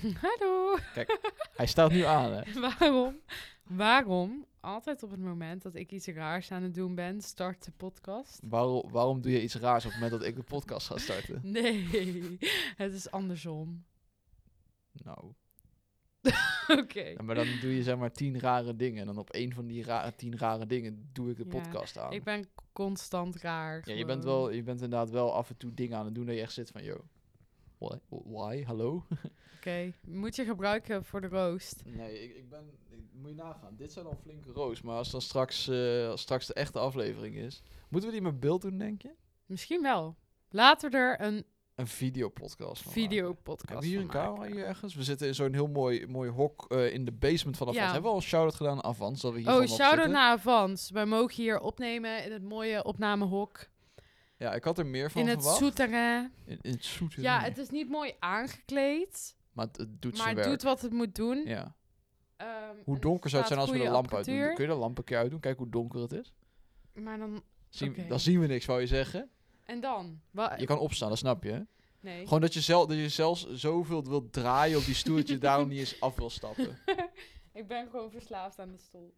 [0.00, 0.14] goed.
[0.26, 0.76] Hallo.
[1.56, 2.60] Hij staat nu aan, hè?
[2.78, 3.20] Waarom?
[3.64, 4.46] Waarom?
[4.60, 8.40] Altijd op het moment dat ik iets raars aan het doen ben, start de podcast.
[8.42, 11.40] Waarom, waarom doe je iets raars op het moment dat ik de podcast ga starten?
[11.52, 12.38] Nee,
[12.76, 13.84] het is andersom.
[14.92, 15.32] Nou,
[16.78, 17.00] Oké.
[17.00, 19.00] ja, maar dan doe je zeg maar tien rare dingen.
[19.00, 19.84] En dan op één van die
[20.16, 22.12] tien rare dingen doe ik de Ja, podcast aan.
[22.12, 23.82] Ik ben constant raar.
[23.84, 26.26] ja, je bent, wel, je bent inderdaad wel af en toe dingen aan het doen
[26.26, 27.04] dat je echt zit van, yo,
[27.80, 27.98] why?
[28.08, 28.64] why?
[28.64, 29.04] Hallo?
[29.56, 31.82] Oké, moet je gebruiken voor de roost.
[31.84, 33.74] Nee, ik, ik ben, ik- moet je nagaan.
[33.76, 34.82] Dit zijn al flinke roos.
[34.82, 38.40] Maar als dan straks, eh, als straks de echte aflevering is, moeten we die met
[38.40, 39.10] beeld doen, denk je?
[39.46, 40.16] Misschien wel.
[40.48, 44.94] Laten we er een Een videopodcast van videopodcast Hebben we hier een camera hier ergens?
[44.94, 47.84] We zitten in zo'n heel mooi, mooi hok eh, in de basement van Avans.
[47.84, 47.92] Ja.
[47.92, 49.20] Hebben we al een shout-out gedaan aan Avans?
[49.20, 50.90] Dat we hier Oh, shout-out naar Avans.
[50.90, 53.68] Wij mogen hier opnemen in het mooie opnamehok.
[54.40, 55.58] Ja, ik had er meer van In het verwacht.
[55.58, 56.32] souterrain.
[56.44, 57.20] In, in het zoete.
[57.20, 59.36] Ja, het is niet mooi aangekleed.
[59.52, 60.58] Maar het, het doet maar zijn het werk.
[60.60, 61.42] doet wat het moet doen.
[61.46, 61.74] Ja.
[62.36, 62.48] Ehm,
[62.84, 64.34] Hoe donker zou het zijn als we de lamp uitdoen?
[64.34, 64.54] apparatuur.
[64.54, 65.40] Kun je de lamp een keer uitdoen?
[65.40, 66.32] Kijk hoe donker het is.
[66.92, 67.42] Maar dan...
[67.68, 68.06] Zien, Oké.
[68.06, 69.30] Dan zien we niks, wou je zeggen.
[69.66, 70.20] En dan?
[70.30, 71.50] Wa- Je kan opstaan, dat snap je.
[71.52, 71.60] hè?
[72.00, 72.24] nee.
[72.24, 75.38] Gewoon dat je, zelf, dat je zelfs zoveel wilt draaien op die stoel dat je
[75.38, 76.78] daarom niet eens af wil stappen.
[77.52, 79.14] ik ben gewoon verslaafd aan de stoel.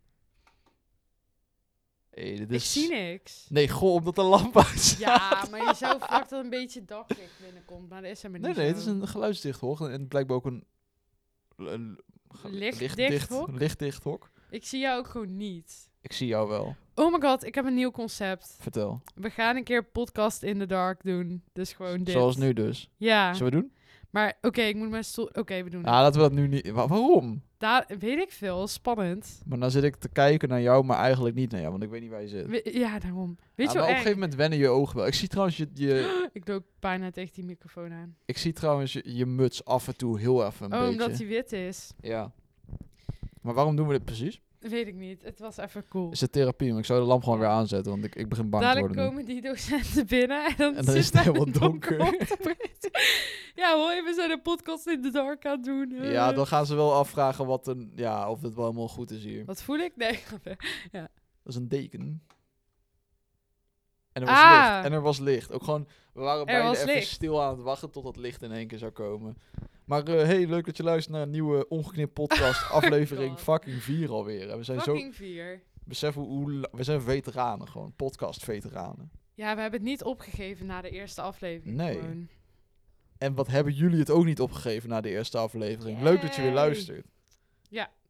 [2.14, 3.46] Hey, dit Ik zie niks.
[3.48, 4.98] Nee, goh, omdat de lamp uit staat.
[4.98, 7.88] Ja, maar je zou verwachten dat een beetje daglicht binnenkomt.
[7.88, 8.76] Maar dat is helemaal Nee, niet nee, zo.
[8.76, 9.80] het is een geluidsdicht hok.
[9.80, 10.64] En blijkbaar ook een...
[11.56, 12.00] een
[12.42, 13.48] Lichtdicht lichtdicht- hok?
[13.58, 14.30] Lichtdicht hok.
[14.50, 15.90] Ik zie jou ook gewoon niet.
[16.00, 16.76] Ik zie jou wel.
[16.94, 18.56] Oh my god, ik heb een nieuw concept.
[18.60, 19.02] Vertel.
[19.14, 21.42] We gaan een keer podcast in the dark doen.
[21.52, 22.14] Dus gewoon dit.
[22.14, 22.88] Zoals nu dus.
[22.96, 23.72] Ja, Zullen we doen?
[24.12, 25.24] Maar oké, ik moet mijn stoel...
[25.32, 26.70] Oké, we doen Ah, laten we dat nu niet...
[26.70, 27.42] Wa- waarom?
[27.58, 29.40] Daar weet ik veel, spannend.
[29.46, 31.90] Maar dan zit ik te kijken naar jou, maar eigenlijk niet naar jou, want ik
[31.90, 32.46] weet niet waar je zit.
[32.46, 33.38] We- ja, daarom.
[33.54, 35.06] Weet je wel op een gegeven moment wennen je ogen wel.
[35.06, 38.16] Ik zie trouwens je, je, Ik loop bijna tegen die microfoon aan.
[38.24, 40.92] ik zie trouwens je, je muts af en toe heel even een oh, beetje.
[41.04, 41.90] omdat hij wit is.
[42.00, 42.32] Ja.
[43.40, 44.40] Maar waarom doen we dit precies?
[44.70, 45.22] Weet ik niet.
[45.22, 46.10] Het was even cool.
[46.10, 46.66] Is het therapie?
[46.68, 48.94] Want ik zou de lamp gewoon weer aanzetten, want ik, ik begin bang te Dadelijk
[48.94, 49.18] worden nu.
[49.18, 51.98] komen die docenten binnen en dan, En dan is het helemaal donker.
[51.98, 52.90] te
[53.54, 55.92] ja, hoor je, we zijn een podcast in de dark aan het doen.
[55.92, 56.12] eh.
[56.12, 59.24] Ja, dan gaan ze wel afvragen wat een, ja, of het wel helemaal goed is
[59.24, 59.44] hier.
[59.44, 59.96] Wat voel ik?
[59.96, 60.56] Nee, grapje.
[60.92, 61.08] Dat
[61.44, 62.22] is een deken.
[64.12, 64.72] En er was Ah.
[64.74, 64.84] licht.
[64.86, 65.52] En er was licht.
[65.52, 67.06] Ook gewoon, we waren bijna even licht.
[67.08, 69.36] stil aan het wachten tot het licht in één keer zou komen.
[69.84, 73.40] Maar eh, hey, leuk dat je luistert naar een nieuwe ongeknipt podcast, aflevering God.
[73.40, 74.50] fucking 4 alweer.
[74.50, 75.62] En we zijn zo, Fucking vier.
[75.84, 79.10] besef hoe, we zijn veteranen gewoon, podcast veteranen.
[79.34, 81.76] Ja, we hebben het niet opgegeven na de eerste aflevering.
[81.76, 81.98] Nee.
[81.98, 82.28] gewoon.
[83.18, 86.00] En wat hebben jullie het ook niet opgegeven na de eerste aflevering?
[86.02, 87.06] Leuk dat je weer luistert.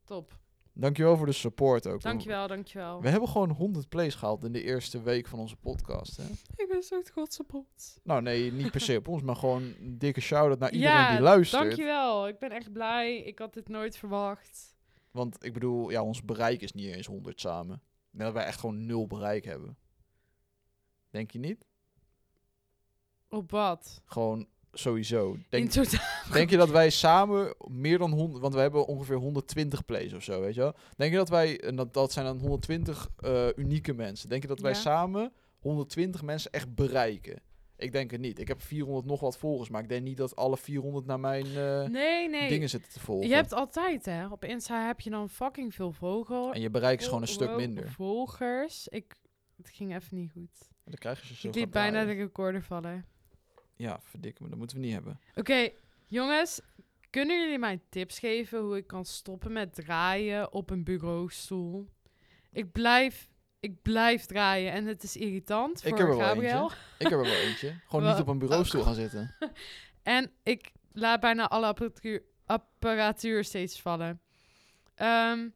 [0.04, 0.40] Top.
[0.74, 2.02] Dankjewel voor de support ook.
[2.02, 3.00] Dankjewel, dankjewel.
[3.00, 6.16] We hebben gewoon 100 plays gehaald in de eerste week van onze podcast.
[6.16, 6.24] Hè?
[6.56, 7.98] Ik ben zo trots op ons.
[8.02, 11.10] Nou nee, niet per se op ons, maar gewoon een dikke shout-out naar iedereen ja,
[11.10, 11.62] die luistert.
[11.62, 12.28] dankjewel.
[12.28, 13.16] Ik ben echt blij.
[13.18, 14.76] Ik had dit nooit verwacht.
[15.10, 17.74] Want ik bedoel, ja, ons bereik is niet eens 100 samen.
[17.74, 19.76] Ik denk dat wij echt gewoon nul bereik hebben.
[21.10, 21.66] Denk je niet?
[23.28, 24.02] Op wat?
[24.04, 25.32] Gewoon sowieso.
[25.32, 26.00] In Denk, totaal.
[26.32, 30.22] Denk je dat wij samen meer dan 100, want we hebben ongeveer 120 plays of
[30.22, 30.74] zo, weet je wel?
[30.96, 34.28] Denk je dat wij, en dat, dat zijn dan 120 eh, unieke mensen.
[34.28, 34.78] Denk je dat wij Ja.
[34.78, 37.42] samen 120 mensen echt bereiken?
[37.76, 38.38] Ik denk het niet.
[38.38, 41.46] Ik heb 400 nog wat volgers, maar ik denk niet dat alle 400 naar mijn
[41.46, 42.48] eh, Nee, nee.
[42.48, 43.28] dingen zitten te volgen.
[43.28, 44.26] Je hebt altijd, hè.
[44.28, 46.54] Op Insta heb je dan fucking veel vogels.
[46.54, 47.90] En je bereik is gewoon een stuk minder.
[47.90, 48.88] Volgers.
[48.88, 49.14] Ik,
[49.56, 50.70] het ging even niet goed.
[50.84, 53.06] Dan krijg je ze zo Ik liet bijna de recorder vallen.
[53.76, 54.48] Ja, verdikke me.
[54.48, 55.20] Dat moeten we niet hebben.
[55.34, 55.68] Oké,
[56.12, 56.60] jongens.
[57.10, 61.88] Kunnen jullie mij tips geven hoe ik kan stoppen met draaien op een bureaustoel?
[62.52, 63.28] Ik blijf,
[63.60, 66.70] ik blijf draaien en het is irritant Ik voor heb er wel Gabriel.
[66.98, 67.74] Ik heb er wel eentje.
[67.88, 69.34] Gewoon niet op een bureaustoel gaan zitten.
[70.02, 74.20] En ik laat bijna alle apparatuur, apparatuur steeds vallen.
[74.94, 75.48] Ehm,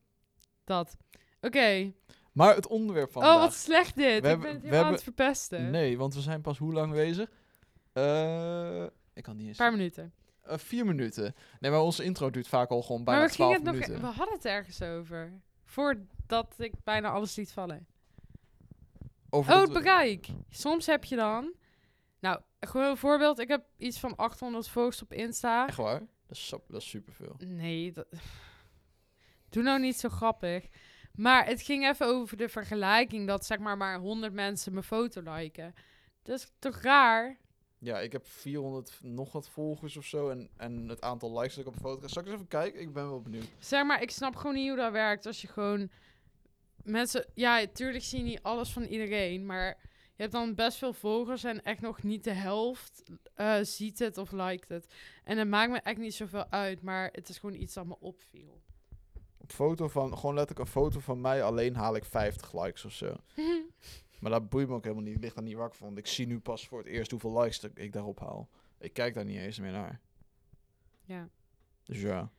[0.65, 0.97] dat.
[1.41, 1.93] Oké.
[2.33, 4.17] Maar het onderwerp van Oh, wat slecht dit.
[4.17, 5.71] ik hebben- ben het we helemaal aan hebben- het verpesten.
[5.71, 7.31] Nee, want we zijn pas hoe lang bezig?
[7.93, 8.83] Eh,
[9.15, 9.57] ik kan niet Een eens...
[9.57, 10.13] paar minuten.
[10.47, 11.35] Eh, vier minuten.
[11.61, 13.73] Nee, maar onze intro duurt vaak al gewoon Maar bijna gingen twaalf het nog...
[13.75, 14.01] minuten.
[14.01, 15.33] We hadden het ergens over.
[15.65, 17.87] Voordat ik bijna alles liet vallen.
[19.31, 20.27] Over Oh, het bereik.
[20.49, 21.53] Soms heb je dan...
[22.19, 23.39] Nou, gewoon een voorbeeld.
[23.39, 25.67] Ik heb iets van 800 volgers op Insta.
[25.67, 26.01] Echt waar?
[26.27, 27.35] Dat is, dat is superveel.
[27.39, 28.07] Nee, dat...
[29.51, 30.69] Doe nou niet zo grappig.
[31.15, 35.21] Maar het ging even over de vergelijking dat zeg maar maar 100 mensen mijn foto
[35.35, 35.75] liken.
[36.23, 37.37] Dat is toch raar?
[37.79, 40.29] Ja, ik heb 400 nog wat volgers of zo.
[40.29, 42.13] En, en het aantal likes dat ik op een foto krijg.
[42.13, 42.81] Zal ik eens even kijken?
[42.81, 43.49] Ik ben wel benieuwd.
[43.59, 45.91] Zeg maar, ik snap gewoon niet hoe dat werkt als je gewoon
[46.83, 47.27] mensen...
[47.35, 49.79] Ja, tuurlijk zie je niet alles van iedereen, maar
[50.17, 53.03] Je hebt dan best veel volgers en echt nog niet de helft
[53.35, 54.95] eh, ziet het of liked het.
[55.25, 57.97] En het maakt me echt niet zoveel uit, maar het is gewoon iets dat me
[58.01, 58.61] opviel.
[59.37, 62.93] Op foto van, gewoon letterlijk een foto van mij, alleen haal ik 50 likes of
[62.93, 63.17] zo.
[64.21, 65.15] Maar dat boeit me ook helemaal niet.
[65.15, 65.87] Ik lig daar niet wakker van.
[65.87, 68.49] want Ik zie nu pas voor het eerst hoeveel likes ik daarop haal.
[68.79, 70.01] Ik kijk daar niet eens meer naar.
[71.05, 71.29] ja.
[71.85, 72.31] Dus ja.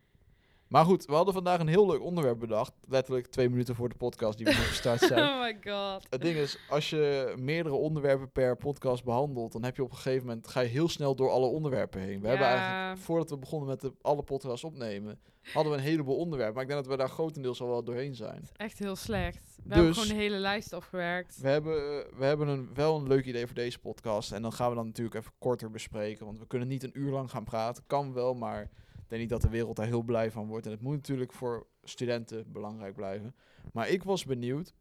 [0.68, 2.74] Maar goed, we hadden vandaag een heel leuk onderwerp bedacht.
[2.88, 5.26] Letterlijk twee minuten voor de podcast die we gestart zijn.
[5.38, 6.08] Oh my god.
[6.10, 9.96] Het ding is, als je meerdere onderwerpen per podcast behandelt, dan heb je op een
[9.96, 12.22] gegeven moment, ga je heel snel door alle onderwerpen heen.
[12.22, 15.20] We hebben eigenlijk, voordat we begonnen met de, alle podcasts opnemen,
[15.54, 16.54] hadden we een heleboel onderwerpen.
[16.56, 18.48] Maar ik denk dat we daar grotendeels al wel doorheen zijn.
[18.56, 19.60] Echt heel slecht.
[19.64, 21.42] We hebben Dus- gewoon een hele lijst afgewerkt.
[21.42, 21.74] We hebben,
[22.18, 24.32] we hebben een, wel een leuk idee voor deze podcast.
[24.32, 26.26] En dan gaan we dan natuurlijk even korter bespreken.
[26.26, 27.84] Want we kunnen niet een uur lang gaan praten.
[27.88, 28.70] Kan wel, maar
[29.08, 30.66] denk niet dat de wereld daar heel blij van wordt.
[30.66, 33.36] En het moet natuurlijk voor studenten belangrijk blijven.
[33.74, 34.74] Maar ik was benieuwd.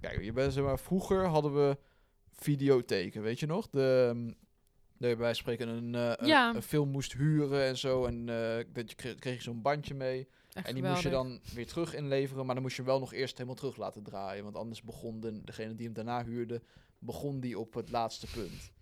[0.00, 1.78] Kijk, je bent, zeg maar, vroeger hadden we
[2.32, 3.68] videotheken, weet je nog?
[3.70, 4.30] De, ehm,
[4.96, 6.54] de wij spreken een, eh, een- Ja.
[6.54, 8.04] een film moest huren en zo.
[8.04, 10.28] En eh, dat je kreeg, kreeg je zo'n bandje mee.
[10.52, 13.12] Echt En die moest je dan weer terug inleveren, maar dan moest je wel nog
[13.12, 14.44] eerst helemaal terug laten draaien.
[14.44, 16.62] Want anders begon de, degene die hem daarna huurde,
[16.98, 18.72] begon die op het laatste punt.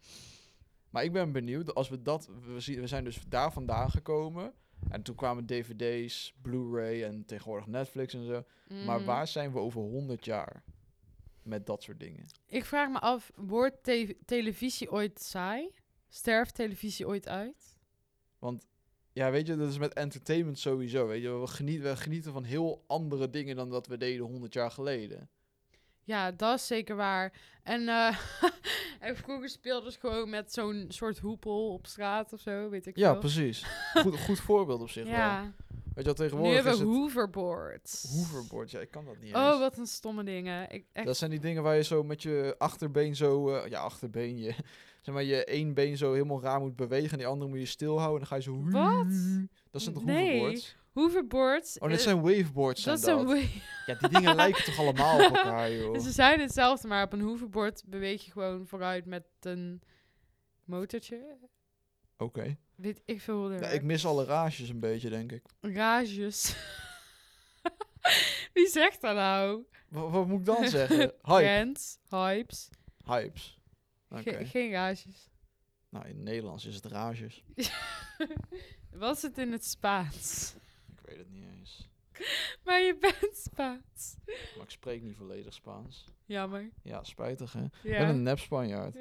[0.90, 4.52] Maar ik ben benieuwd, als we dat, we, zien, we zijn dus daar vandaan gekomen.
[4.90, 8.44] En toen kwamen dvd's, Blu-ray en tegenwoordig Netflix en zo.
[8.84, 9.04] Maar Mhm.
[9.06, 10.62] waar zijn we over 100 jaar
[11.42, 12.26] met dat soort dingen?
[12.46, 15.70] Ik vraag me af, wordt te- televisie ooit saai?
[16.08, 17.76] Sterft televisie ooit uit?
[18.38, 18.66] Want
[19.12, 21.06] ja, weet je, dat is met entertainment sowieso.
[21.06, 24.54] Weet je, we, genieten, we genieten van heel andere dingen dan dat we deden 100
[24.54, 25.28] jaar geleden.
[26.04, 27.32] Ja, dat is zeker waar.
[27.62, 28.18] En, eh,
[28.98, 32.96] en vroeger speelden ze gewoon met zo'n soort hoepel op straat of zo, weet ik
[32.96, 33.20] Ja, veel.
[33.20, 33.64] precies.
[34.02, 35.12] Goed, goed voorbeeld op zich wel.
[35.14, 35.52] Ja,
[35.94, 38.06] Weet je wel, nu tegenwoordig hebben is we hoverboards.
[38.16, 38.70] hoverboard.
[38.70, 39.58] Ja, ik kan dat niet Oh, eens.
[39.58, 40.70] wat een stomme dingen.
[40.70, 43.50] Ik, echt, Dat zijn die dingen waar je zo met je achterbeen zo...
[43.54, 44.38] eh, ja, achterbeen.
[44.38, 44.54] Je,
[45.02, 47.10] zeg maar, je één been zo helemaal raar moet bewegen...
[47.10, 48.12] en die andere moet je stilhouden.
[48.12, 48.70] En dan ga je zo...
[48.70, 49.46] Wat?
[49.70, 50.30] Dat zijn toch Nee.
[50.30, 50.76] hoverboards?
[50.98, 51.78] Hoverboards.
[51.78, 53.38] Oh, dit zijn waveboards zijn dat dat.
[53.86, 55.98] Ja, die dingen lijken toch allemaal op elkaar, joh.
[55.98, 59.82] Ze zijn hetzelfde, maar op een hoverboard beweeg je gewoon vooruit met een
[60.64, 61.36] motortje.
[62.16, 62.56] Oké.
[62.74, 65.42] Weet ik veel hoe Ja, ik mis alle rages een beetje, denk ik.
[65.60, 66.54] Rages.
[68.54, 69.64] Wie zegt dat nou?
[69.88, 70.98] Wa- wat moet ik dan zeggen?
[70.98, 71.12] Hype.
[71.22, 72.68] Trends, hypes.
[73.04, 73.60] Hypes.
[74.10, 75.28] Ge- geen rages.
[75.88, 77.44] Nou, in het Nederlands is het rages.
[78.90, 80.54] Wat is het in het Spaans?
[81.08, 81.88] Weet het niet eens.
[82.64, 84.16] Maar je bent Spaans.
[84.26, 86.04] Maar ik spreek niet volledig Spaans.
[86.24, 86.70] Jammer.
[86.82, 87.64] Ja, spijtig, hè?
[87.64, 88.94] Ik ben een nep Spanjaard.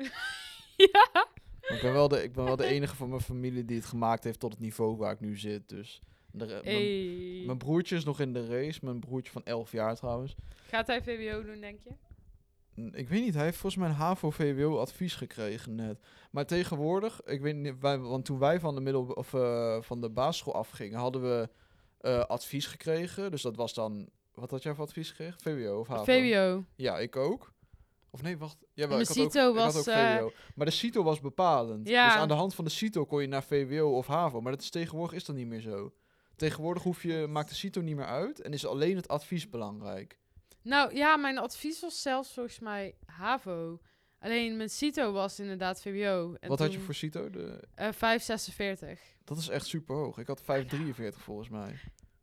[0.94, 1.09] ja.
[1.62, 3.86] Maar ik ben, wel de, ik ben wel de enige van mijn familie die het
[3.86, 5.69] gemaakt heeft tot het niveau waar ik nu zit.
[5.69, 6.01] Dus
[6.31, 7.44] de, mijn, Hey.
[7.45, 8.80] mijn broertje is nog in de race.
[8.83, 10.36] Mijn broertje van 11 jaar trouwens.
[10.68, 11.92] Gaat hij VWO doen, denk je?
[12.92, 16.00] Ik weet niet, hij heeft volgens mij een HAVO-VWO advies gekregen net.
[16.31, 20.01] Maar tegenwoordig, ik weet niet, wij, want toen wij van de, middel, of, eh, van
[20.01, 21.50] de basisschool afgingen, hadden we
[21.98, 23.32] eh, advies gekregen.
[23.32, 25.40] Dus dat was dan, wat had jij voor advies gekregen?
[25.42, 26.04] VWO of HAVO?
[26.04, 26.64] VWO.
[26.76, 27.56] Ja, ik ook.
[28.10, 28.58] Of nee, wacht.
[28.74, 30.32] Ja, ik had ook, CITO had was, ook eh, VWO.
[30.56, 31.88] Maar de CITO was bepalend.
[31.88, 32.08] Ja.
[32.08, 34.42] Dus aan de hand van de CITO kon je naar VWO of HAVO.
[34.42, 35.94] Maar dat is tegenwoordig is dat niet meer zo.
[36.36, 40.20] Tegenwoordig hoef je, maakt de CITO niet meer uit en is alleen het advies belangrijk.
[40.62, 43.80] Nou ja, mijn advies was zelfs volgens mij HAVO.
[44.19, 46.36] Alleen mijn CITO was inderdaad VWO.
[46.40, 47.30] En Wat had je toen, voor CITO?
[47.30, 49.00] De, eh, 546.
[49.24, 50.18] dat is echt super hoog.
[50.18, 51.75] Ik had 543 volgens mij.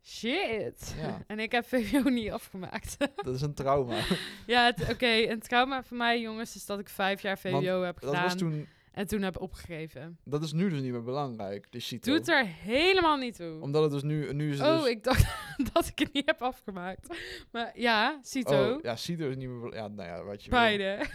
[0.03, 0.95] Shit.
[0.97, 1.21] Ja.
[1.27, 2.95] en ik heb VWO niet afgemaakt.
[3.25, 3.99] Dat is een trauma.
[4.45, 5.07] ja, het- oké.
[5.29, 8.23] een trauma voor mij, jongens, is dat ik vijf jaar VWO heb dat gedaan.
[8.23, 10.19] was toen, En toen heb opgegeven.
[10.23, 12.11] dat is nu dus niet meer belangrijk, de CITO.
[12.11, 13.61] Doet er helemaal niet toe.
[13.61, 15.25] Omdat het dus nu, nu is Oh, dus, ik dacht
[15.73, 17.17] dat ik het niet heb afgemaakt.
[17.51, 18.73] Maar ja, CITO.
[18.73, 20.49] Oh, ja, CITO is niet meer, ja, nou ja, wat je.
[20.49, 21.05] Beide.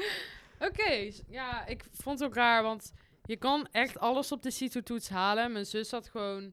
[0.68, 2.92] Oké, ja, ik vond het ook raar, want
[3.24, 5.52] je kan echt alles op de CITO-toets halen.
[5.52, 6.52] Mijn zus had gewoon,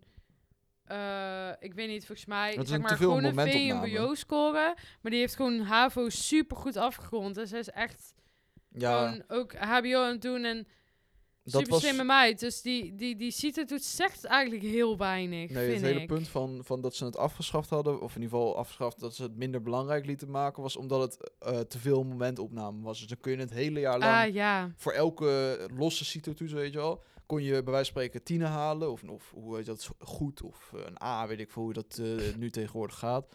[0.83, 3.35] eh, ik weet niet, volgens mij, zeg een maar, gewoon een.
[3.35, 4.75] VMBO-score.
[5.01, 7.35] Maar die heeft gewoon HAVO super goed afgerond.
[7.35, 8.13] Dus zij is echt
[8.73, 10.67] Ja, gewoon ook HBO aan het doen en
[11.43, 11.81] dat super was...
[11.81, 12.39] slimme meid.
[12.39, 16.07] Dus die, die, die CITO-toets zegt eigenlijk heel weinig, Nee, vind het hele ik.
[16.07, 19.23] punt van, van dat ze het afgeschaft hadden, of in ieder geval afgeschaft dat ze
[19.23, 22.99] het minder belangrijk lieten maken, was omdat het eh, te veel momentopname was.
[22.99, 24.71] Dus dan kun je het hele jaar lang Ah, ja.
[24.75, 28.91] voor elke losse CITO-toets, weet je wel, kon je bij wijze van spreken tienen halen,
[28.91, 31.97] of, of hoe heet dat, goed, of eh, een A, weet ik veel hoe dat
[32.01, 33.27] eh, nu tegenwoordig gaat.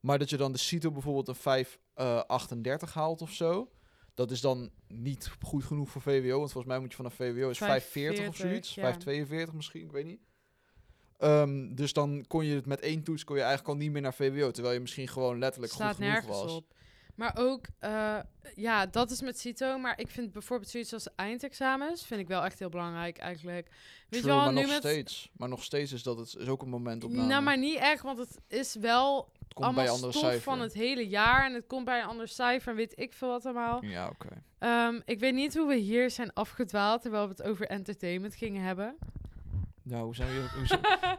[0.00, 3.70] Maar dat je dan de CITO bijvoorbeeld een 538 haalt of zo,
[4.14, 7.50] dat is dan niet goed genoeg voor VWO, want volgens mij moet je vanaf VWO
[7.50, 8.82] is 540 of 540, zoiets, ja.
[8.82, 10.20] 542 misschien, ik weet niet.
[11.18, 14.02] Ehm, dus dan kon je het met één toets kon je eigenlijk al niet meer
[14.02, 16.52] naar VWO, terwijl je misschien gewoon letterlijk Staat goed genoeg nergens was.
[16.52, 16.74] op.
[17.14, 18.18] Maar ook, eh,
[18.54, 19.78] ja, dat is met CITO.
[19.78, 23.68] Maar ik vind bijvoorbeeld zoiets als eindexamens, vind ik wel echt heel belangrijk eigenlijk.
[24.08, 24.78] Weet True, je wel, maar nu nog met...
[24.78, 25.30] steeds.
[25.36, 28.02] Maar nog steeds is dat het is ook een moment op Nou, maar niet echt,
[28.02, 30.42] want het is wel komt allemaal bij andere stof cijfer.
[30.42, 31.44] van het hele jaar.
[31.46, 33.84] En het komt bij een ander cijfer en weet ik veel wat allemaal.
[33.84, 34.28] Ja, oké.
[34.58, 38.62] Ehm, ik weet niet hoe we hier zijn afgedwaald, terwijl we het over entertainment gingen
[38.62, 38.96] hebben.
[39.84, 40.52] Nou, hoe zijn we hier...
[40.56, 40.66] Hoe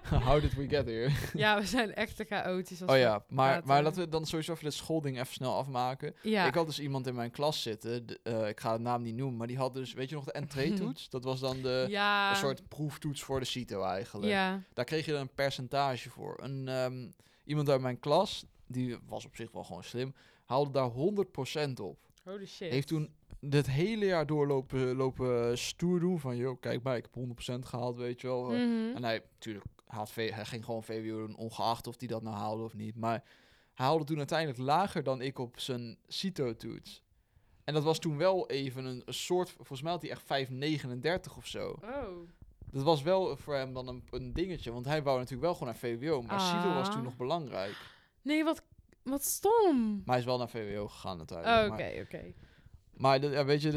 [0.09, 1.09] zijn- How did we get here?
[1.43, 2.81] ja, we zijn echt te chaotisch.
[2.81, 3.67] Als Oh ja, maar, praten.
[3.67, 6.15] maar laten we dan sowieso even dit schoolding even snel afmaken.
[6.21, 6.45] Ja.
[6.47, 9.15] Ik had dus iemand in mijn klas zitten, de- eh, ik ga de naam niet
[9.15, 11.09] noemen, maar die had dus, weet je nog, de entree-toets?
[11.15, 12.29] Dat was dan de, ja.
[12.29, 14.31] een soort proeftoets voor de CITO eigenlijk.
[14.31, 14.61] Ja.
[14.73, 16.39] Daar kreeg je dan een percentage voor.
[16.43, 17.07] Een, ehm,
[17.43, 20.13] iemand uit mijn klas, die was op zich wel gewoon slim,
[20.45, 20.91] haalde daar
[21.69, 21.97] 100% op.
[22.23, 22.71] Holy shit.
[22.71, 27.25] Heeft toen dit hele jaar doorlopen lopen stoer doen van, joh, kijk maar, ik heb
[27.59, 28.43] 100% gehaald, weet je wel.
[28.43, 28.95] Mhm.
[28.95, 29.65] En hij, natuurlijk,
[30.15, 32.95] hij ging gewoon VWO doen, ongeacht of hij dat nou haalde of niet.
[32.95, 33.23] Maar
[33.73, 37.03] hij haalde toen uiteindelijk lager dan ik op zijn CITO-toets.
[37.63, 40.49] En dat was toen wel even een, een soort, volgens mij had hij echt
[41.29, 41.75] 5,39 of zo.
[41.81, 42.29] Oh.
[42.73, 45.67] Dat was wel voor hem dan een, een dingetje, want hij wou natuurlijk wel gewoon
[45.69, 46.21] naar VWO.
[46.21, 47.03] Maar CITO was toen Ah.
[47.03, 47.75] nog belangrijk.
[48.21, 48.63] Nee, wat,
[49.03, 49.95] wat stom.
[49.95, 52.13] Maar hij is wel naar VWO gegaan Oké, uiteindelijk.
[52.13, 52.33] oké.
[52.97, 53.67] Maar, maar ja, weet je,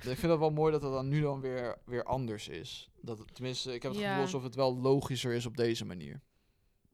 [0.00, 2.90] ik vind het wel mooi dat het dan nu dan weer, weer anders is.
[3.00, 4.06] Dat het, tenminste, ik heb het Ja.
[4.08, 6.20] gevoel alsof het wel logischer is op deze manier.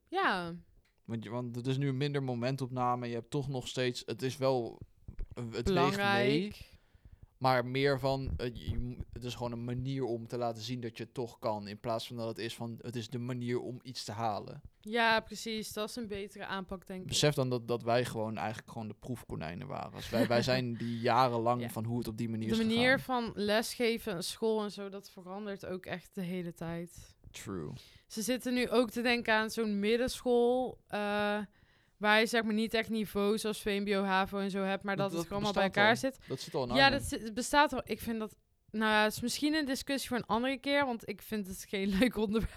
[0.08, 0.54] Ja.
[1.04, 3.08] Want, je- want het is nu minder momentopname.
[3.08, 4.02] Je hebt toch nog steeds.
[4.06, 4.80] Het is wel.
[5.50, 6.52] Het weegt mee.
[7.44, 8.30] Maar meer van.
[8.36, 11.38] eh, je het is gewoon een manier om te laten zien dat je het toch
[11.38, 11.68] kan.
[11.68, 12.78] In plaats van dat het is van.
[12.80, 14.60] Het is de manier om iets te halen.
[14.80, 15.72] Ja, precies.
[15.72, 17.06] Dat is een betere aanpak, denk ik.
[17.06, 19.92] Besef dan dat, dat wij gewoon eigenlijk gewoon de proefkonijnen waren.
[19.92, 21.68] Dus wij, wij zijn die jarenlang Ja.
[21.68, 23.22] van hoe het op die manier De is manier gegaan.
[23.24, 27.14] van lesgeven en school en zo, dat verandert ook echt de hele tijd.
[27.30, 27.72] True.
[28.06, 30.78] Ze zitten nu ook te denken aan zo'n middenschool.
[30.88, 31.38] eh,
[32.04, 35.10] waar je zeg maar niet echt niveau zoals VMBO, HAVO en zo hebt, maar dat,
[35.10, 35.96] Dat- het gewoon allemaal bij elkaar al.
[35.96, 36.18] zit.
[36.28, 37.80] Dat zit al in Ja, dat zit- bestaat al.
[37.84, 38.36] Ik vind dat.
[38.70, 41.64] Nou ja, het is misschien een discussie voor een andere keer, want ik vind het
[41.68, 42.54] geen leuk onderwerp.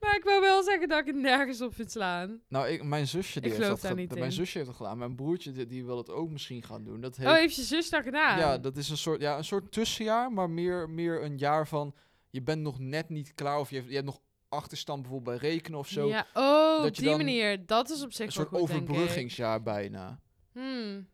[0.00, 2.40] maar ik wil wel zeggen dat ik het nergens op vind slaan.
[2.48, 4.98] Nou, ik, mijn zusje die Ik heeft dat niet Mijn zusje heeft het gedaan.
[4.98, 7.00] Mijn broertje die, die wil het ook misschien gaan doen.
[7.00, 8.38] Dat heeft, Oh, heeft je zus dat gedaan?
[8.38, 11.94] Ja, dat is een soort, ja, een soort tussenjaar, maar meer, meer een jaar van
[12.30, 14.20] je bent nog net niet klaar of je hebt, je hebt nog
[14.50, 16.08] achterstand bijvoorbeeld bij rekenen of zo.
[16.08, 17.66] Ja, oh, dat je die manier.
[17.66, 18.88] Dat is op zich een wel soort goed, denk ik.
[18.90, 20.20] overbruggingsjaar bijna.
[20.52, 21.08] Hmm.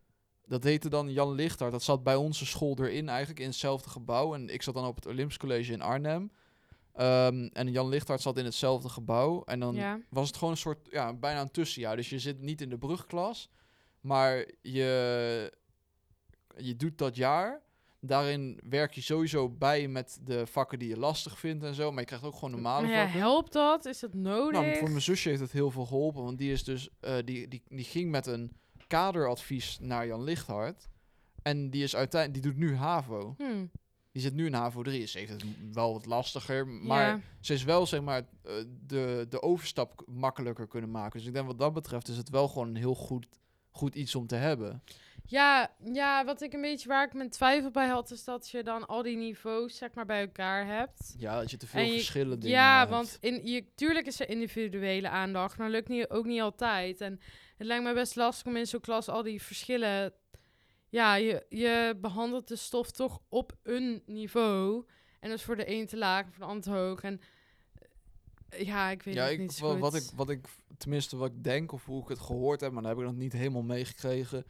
[0.45, 1.71] Dat heette dan Jan Lichthart.
[1.71, 4.33] Dat zat bij onze school erin eigenlijk, in hetzelfde gebouw.
[4.33, 6.31] En ik zat dan op het Olympisch College in Arnhem.
[6.93, 9.43] Ehm, en Jan Lichthart zat in hetzelfde gebouw.
[9.43, 9.99] En dan Ja.
[10.09, 11.95] was het gewoon een soort, ja, bijna een tussenjaar.
[11.95, 13.49] Dus je zit niet in de brugklas,
[14.01, 15.53] maar je,
[16.57, 17.61] je doet dat jaar.
[17.99, 21.91] Daarin werk je sowieso bij met de vakken die je lastig vindt en zo.
[21.91, 23.19] Maar je krijgt ook gewoon normale ja, vakken.
[23.19, 23.85] helpt dat?
[23.85, 24.61] Is dat nodig?
[24.61, 26.23] Nou, voor mijn zusje heeft het heel veel geholpen.
[26.23, 28.51] Want die, is dus, eh, die, die, die ging met een
[28.87, 30.87] kaderadvies naar Jan Lichthart.
[31.41, 33.33] En die, is uiteindelijk, die doet nu HAVO.
[33.37, 33.71] Hmm.
[34.11, 35.05] Die zit nu in HAVO 3.
[35.05, 36.67] Ze heeft het wel wat lastiger.
[36.67, 37.19] Maar Ja.
[37.39, 38.53] ze is wel zeg maar eh,
[38.87, 41.19] de, de overstap makkelijker kunnen maken.
[41.19, 43.27] Dus ik denk wat dat betreft is het wel gewoon een heel goed,
[43.69, 44.83] goed iets om te hebben.
[45.29, 48.63] Ja, ja, wat ik een beetje waar ik mijn twijfel bij had, is dat je
[48.63, 51.15] dan al die niveaus zeg maar bij elkaar hebt.
[51.17, 52.89] Ja, dat je te veel En je- verschillende dingen Ja, hebt.
[52.91, 57.01] want in, je, tuurlijk is er individuele aandacht, maar lukt niet, ook niet altijd.
[57.01, 57.19] En
[57.57, 60.13] het lijkt me best lastig om in zo'n klas al die verschillen...
[60.89, 64.85] Ja, je, je behandelt de stof toch op een niveau.
[65.19, 67.01] En dat is voor de een te laag, voor de ander te hoog.
[67.01, 67.21] En
[68.49, 69.79] eh, ja, ik weet ja, het ik, niet zo wa- goed.
[69.81, 70.45] wat, ik, wat ik,
[70.77, 73.15] tenminste wat ik denk of hoe ik het gehoord heb, maar dan heb ik nog
[73.15, 74.45] niet helemaal meegekregen.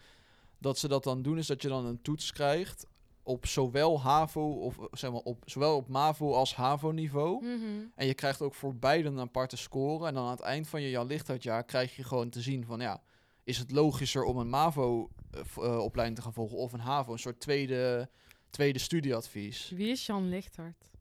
[0.60, 2.88] Dat ze dat dan doen, is dat je dan een toets krijgt
[3.28, 7.46] op zowel HAVO of zeg maar op zowel op MAVO als HAVO niveau.
[7.46, 7.64] Mhm.
[7.96, 10.08] En je krijgt ook voor beide een aparte score.
[10.08, 12.80] En dan aan het eind van je Jan Lichthart krijg je gewoon te zien van
[12.80, 13.02] ja,
[13.44, 17.12] is het logischer om een MAVO eh, eh, opleiding te gaan volgen of een HAVO,
[17.12, 18.10] een soort tweede,
[18.50, 19.70] tweede studieadvies.
[19.70, 20.92] Wie is Jan Lichthart?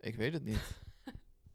[0.00, 0.80] Ik weet het niet.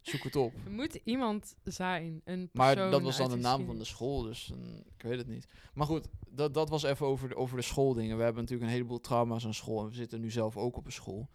[0.03, 0.53] Zoek het op.
[0.65, 4.51] Er moet iemand zijn, een Maar dat was dan de naam van de school, dus
[4.55, 5.48] mm, ik weet het niet.
[5.74, 8.17] Maar goed, dat, dat was even over de, over de schooldingen.
[8.17, 10.86] We hebben natuurlijk een heleboel trauma's aan school en we zitten nu zelf ook op
[10.86, 11.29] een school.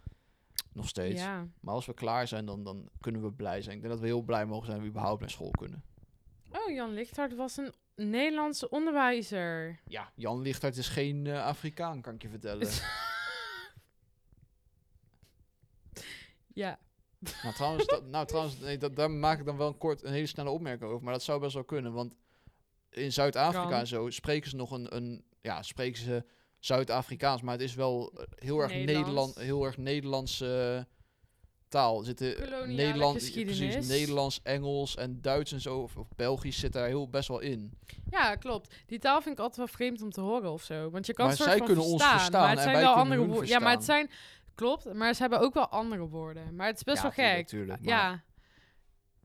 [0.73, 1.21] Nog steeds.
[1.21, 1.49] Ja.
[1.61, 3.75] Maar als we klaar zijn, dan, dan kunnen we blij zijn.
[3.77, 5.83] Ik denk dat we heel blij mogen zijn dat we überhaupt naar school kunnen.
[6.53, 9.81] Oh, Jan Lichthart was een Nederlandse onderwijzer.
[9.85, 12.69] Ja, Jan Lichthart is geen eh, Afrikaan, kan ik je vertellen.
[16.59, 16.79] Ja.
[17.43, 20.13] Nou, trouwens, dat, nou, trouwens nee, dat, daar maak ik dan wel een kort, een
[20.13, 21.05] hele snelle opmerking over.
[21.05, 22.15] Maar dat zou best wel kunnen, want
[22.91, 26.25] in Zuid-Afrika en zo spreken ze nog een, een ja, spreken ze
[26.59, 28.97] Zuid-Afrikaans, maar het is wel eh, heel erg Nederlands.
[28.97, 30.87] Nederland, heel erg Nederlandse
[31.69, 31.99] taal.
[31.99, 36.73] Er zitten Koloniale Nederland, precies, Nederlands, Engels en Duits en zo, of, of Belgisch zit
[36.73, 37.79] daar heel best wel in.
[38.11, 38.75] Ja, klopt.
[38.87, 40.91] Die taal vind ik altijd wel vreemd om te horen of zo.
[40.91, 42.85] Want je kan Maar soort zij van kunnen ons verstaan, maar het en zijn wij
[42.85, 43.49] wel andere woorden.
[43.49, 44.11] Ja, maar het zijn...
[44.59, 46.55] Klopt, maar ze hebben ook wel andere woorden.
[46.57, 47.47] Maar het is best Ja, wel gek.
[47.47, 48.11] tuurlijk, maar- ja,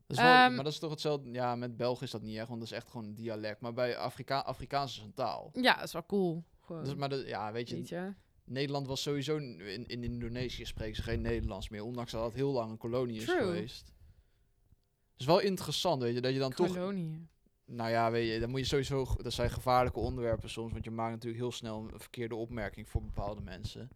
[0.06, 1.30] Dat is wel, Ehm, maar dat is toch hetzelfde.
[1.30, 3.60] Ja, met Belgisch is dat niet echt, want dat is echt gewoon een dialect.
[3.60, 5.50] Maar bij Afrika Afrikaans is een taal.
[5.52, 6.44] ja, dat is wel cool.
[6.82, 8.12] Dus, maar ja, weet je.
[8.44, 12.50] Nederland was sowieso in, in Indonesië spreken ze geen Nederlands meer, ondanks dat het heel
[12.52, 13.38] lang een kolonie is True.
[13.38, 13.86] geweest.
[15.12, 17.28] Het is wel interessant, weet je, dat je dan toch Koloniën.
[17.66, 19.06] Nou ja, weet je, dan moet je sowieso.
[19.22, 23.02] Dat zijn gevaarlijke onderwerpen soms, want je maakt natuurlijk heel snel een verkeerde opmerking voor
[23.02, 23.90] bepaalde mensen.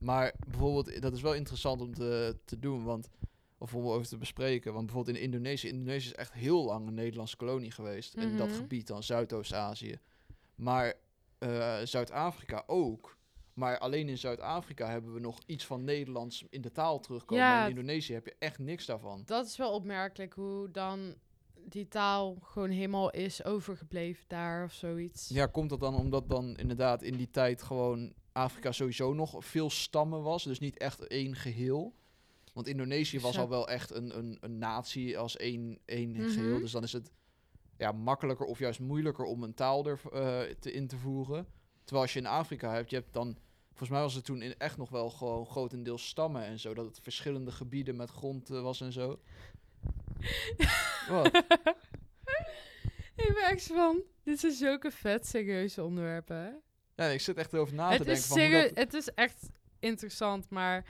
[0.00, 3.08] Maar bijvoorbeeld, dat is wel interessant om te, te doen, want.
[3.58, 4.72] Of om over te bespreken.
[4.72, 5.68] Want bijvoorbeeld in Indonesië.
[5.68, 8.14] Indonesië is echt heel lang een Nederlandse kolonie geweest.
[8.14, 8.56] In dat Mhm.
[8.56, 9.98] gebied dan, Zuidoost-Azië.
[10.54, 10.94] Maar
[11.38, 13.16] eh, Zuid-Afrika ook.
[13.54, 17.44] Maar alleen in Zuid-Afrika hebben we nog iets van Nederlands in de taal terugkomen.
[17.44, 17.62] Ja.
[17.64, 19.22] In Indonesië heb je echt niks daarvan.
[19.24, 21.14] Dat is wel opmerkelijk hoe dan
[21.64, 25.28] die taal gewoon helemaal is overgebleven daar of zoiets.
[25.28, 29.70] Ja, komt dat dan omdat dan inderdaad in die tijd gewoon Afrika sowieso nog veel
[29.70, 31.94] stammen was, dus niet echt één geheel.
[32.52, 36.28] Want Indonesië was al wel echt een, een, een natie als één, één Mhm.
[36.28, 37.12] geheel, dus dan is het
[37.76, 41.46] ja, makkelijker of juist moeilijker om een taal er eh, te in te voeren.
[41.84, 43.36] Terwijl als je in Afrika hebt, je hebt dan,
[43.68, 46.84] volgens mij was het toen in echt nog wel gewoon grotendeels stammen en zo, dat
[46.86, 49.20] het verschillende gebieden met grond eh, was en zo.
[51.08, 51.26] Wat?
[53.16, 56.62] Ik ben echt van, dit zijn zulke vet serieuze onderwerpen.
[57.00, 59.08] Ja, ik zit echt erover na te het, denken van hoe serieus, dat- het is
[59.14, 60.84] echt interessant, maar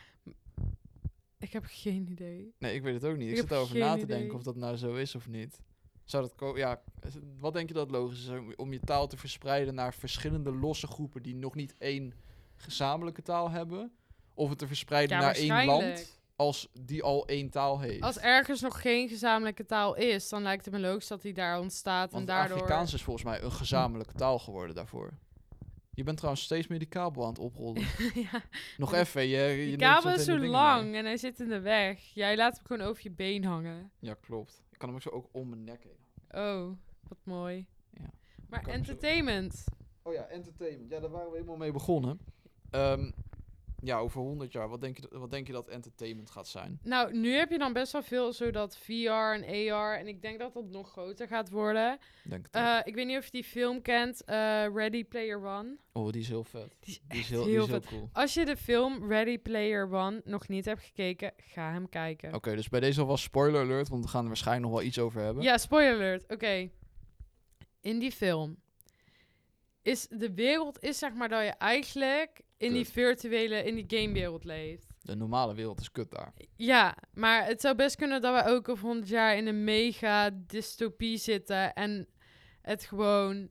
[1.39, 2.55] ik heb geen idee.
[2.59, 3.27] Nee, ik weet het ook niet.
[3.29, 5.61] Ik, Ik zit erover na te denken of dat nou zo is of niet.
[6.05, 9.17] Zou dat ko- ja, het- wat denk je dat logisch is om- je taal te
[9.17, 12.15] verspreiden naar verschillende losse groepen die nog niet één
[12.57, 13.93] gezamenlijke taal hebben?
[14.35, 18.03] Of het te verspreiden Ja, naar één land als die al één taal heeft?
[18.03, 21.61] Als ergens nog geen gezamenlijke taal is, dan lijkt het me logisch dat die daar
[21.61, 22.57] ontstaat Want en daardoor...
[22.57, 25.13] Afrikaans is volgens mij een gezamenlijke taal geworden daarvoor.
[26.01, 27.83] Je bent trouwens steeds meer die kabel aan het oprollen.
[28.31, 28.43] ja,
[28.77, 29.23] Nog even.
[29.23, 30.99] Je, je die kabel is zo lang mee.
[30.99, 32.01] en hij zit in de weg.
[32.15, 33.91] Jij laat hem gewoon over je been hangen.
[33.99, 34.63] Ja, klopt.
[34.73, 36.43] Ik kan hem ook zo ook om mijn nek heen.
[36.43, 36.71] Oh,
[37.09, 37.67] wat mooi.
[37.91, 38.11] Ja,
[38.49, 39.65] Maar zo- entertainment.
[40.03, 40.91] Oh ja, entertainment.
[40.91, 42.19] Ja, daar waren we helemaal mee begonnen.
[42.71, 43.11] Ehm,
[43.83, 46.79] ja, over 100 jaar, wat denk, je, wat denk je dat entertainment gaat zijn?
[46.83, 49.99] Nou, nu heb je dan best wel veel zo dat VR en AR.
[49.99, 51.99] En ik denk dat dat nog groter gaat worden.
[52.25, 52.55] Denk het.
[52.55, 54.37] Eh, ik weet niet of je die film kent, eh,
[54.75, 55.77] Ready Player One.
[55.93, 56.77] oh, die is heel vet.
[56.81, 58.09] Die is Die is echt heel, heel, die is heel cool.
[58.13, 62.35] Als je de film Ready Player One nog niet hebt gekeken, ga hem kijken.
[62.35, 64.99] Oké, dus bij deze alvast spoiler alert, want we gaan er waarschijnlijk nog wel iets
[64.99, 65.43] over hebben.
[65.43, 66.33] Ja, spoiler alert.
[66.33, 66.71] Oké.
[67.81, 68.57] In die film
[69.83, 74.45] is de wereld is zeg maar dat je eigenlijk in die virtuele, in die gamewereld
[74.45, 74.87] leeft.
[75.03, 76.33] De normale wereld is kut daar.
[76.57, 80.31] Ja, maar het zou best kunnen dat we ook over 100 jaar in een mega
[80.33, 82.09] dystopie zitten en
[82.63, 83.49] het gewoon,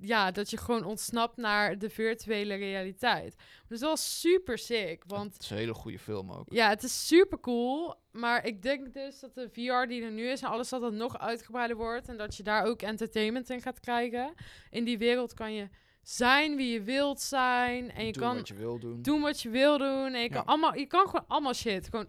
[0.00, 3.36] ja, dat je gewoon ontsnapt naar de virtuele realiteit.
[3.36, 6.52] Dat is wel super sick, want Het is een hele goede film ook.
[6.52, 7.94] ja, het is super cool.
[8.12, 10.94] Maar ik denk dus dat de VR die er nu is en alles dat het
[10.94, 12.08] nog uitgebreider wordt.
[12.08, 14.34] En dat je daar ook entertainment in gaat krijgen.
[14.70, 15.68] In die wereld kan je
[16.02, 17.90] zijn wie je wilt zijn.
[17.90, 19.02] En je Doe kan wat je wil doen.
[19.02, 20.14] doen wat je wil doen.
[20.14, 21.88] En je, kan allemaal, je kan gewoon allemaal shit.
[21.88, 22.08] Gewoon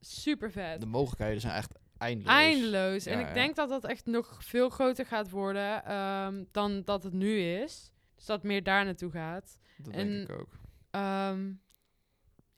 [0.00, 0.80] super vet.
[0.80, 2.32] De mogelijkheden zijn echt eindeloos.
[2.34, 3.06] Eindeloos.
[3.06, 3.32] en ik ja.
[3.32, 7.92] denk dat dat echt nog veel groter gaat worden ehm, dan dat het nu is.
[8.14, 9.60] Dus dat het meer daar naartoe gaat.
[9.76, 10.48] Dat en- denk ik ook.
[10.90, 11.52] Ehm,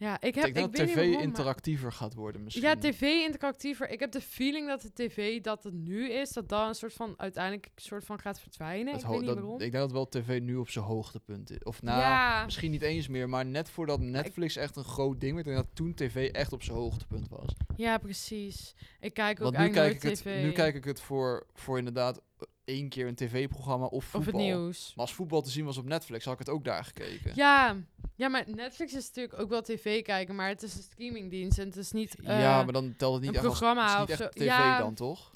[0.01, 0.47] ja, ik heb.
[0.47, 2.65] ik denk ik dat weet tv maar- interactiever gaat worden misschien.
[2.65, 3.89] Ja, tv interactiever.
[3.91, 6.93] Ik heb de feeling dat de tv dat het nu is, dat dat een soort
[6.93, 8.95] van uiteindelijk een soort van gaat verdwijnen.
[8.95, 9.53] Ik weet niet dat- waarom.
[9.53, 11.63] Ik denk dat wel tv nu op zijn hoogtepunt is.
[11.63, 15.33] Of nou, ja, misschien niet eens meer, maar net voordat Netflix echt een groot ding
[15.35, 17.49] werd, denk dat toen tv echt op zijn hoogtepunt was.
[17.77, 18.75] ja, precies.
[19.01, 20.43] Ik kijk ook Want nu kijk, ik eigenlijk het, tv.
[20.43, 22.21] nu kijk ik het voor, voor inderdaad
[22.65, 24.21] één keer een tv-programma of voetbal.
[24.21, 24.93] Of het nieuws.
[24.97, 27.33] Maar als voetbal te zien was op Netflix, had ik het ook daar gekeken.
[27.35, 27.77] Ja.
[28.17, 31.67] ja, maar Netflix is natuurlijk ook wel tv kijken, maar het is een streamingdienst en
[31.67, 34.09] het is niet Ja, eh, maar dan telt het niet een echt als programma het
[34.09, 34.39] is niet of echt zo.
[34.45, 34.79] tv Ja.
[34.79, 35.31] dan, toch?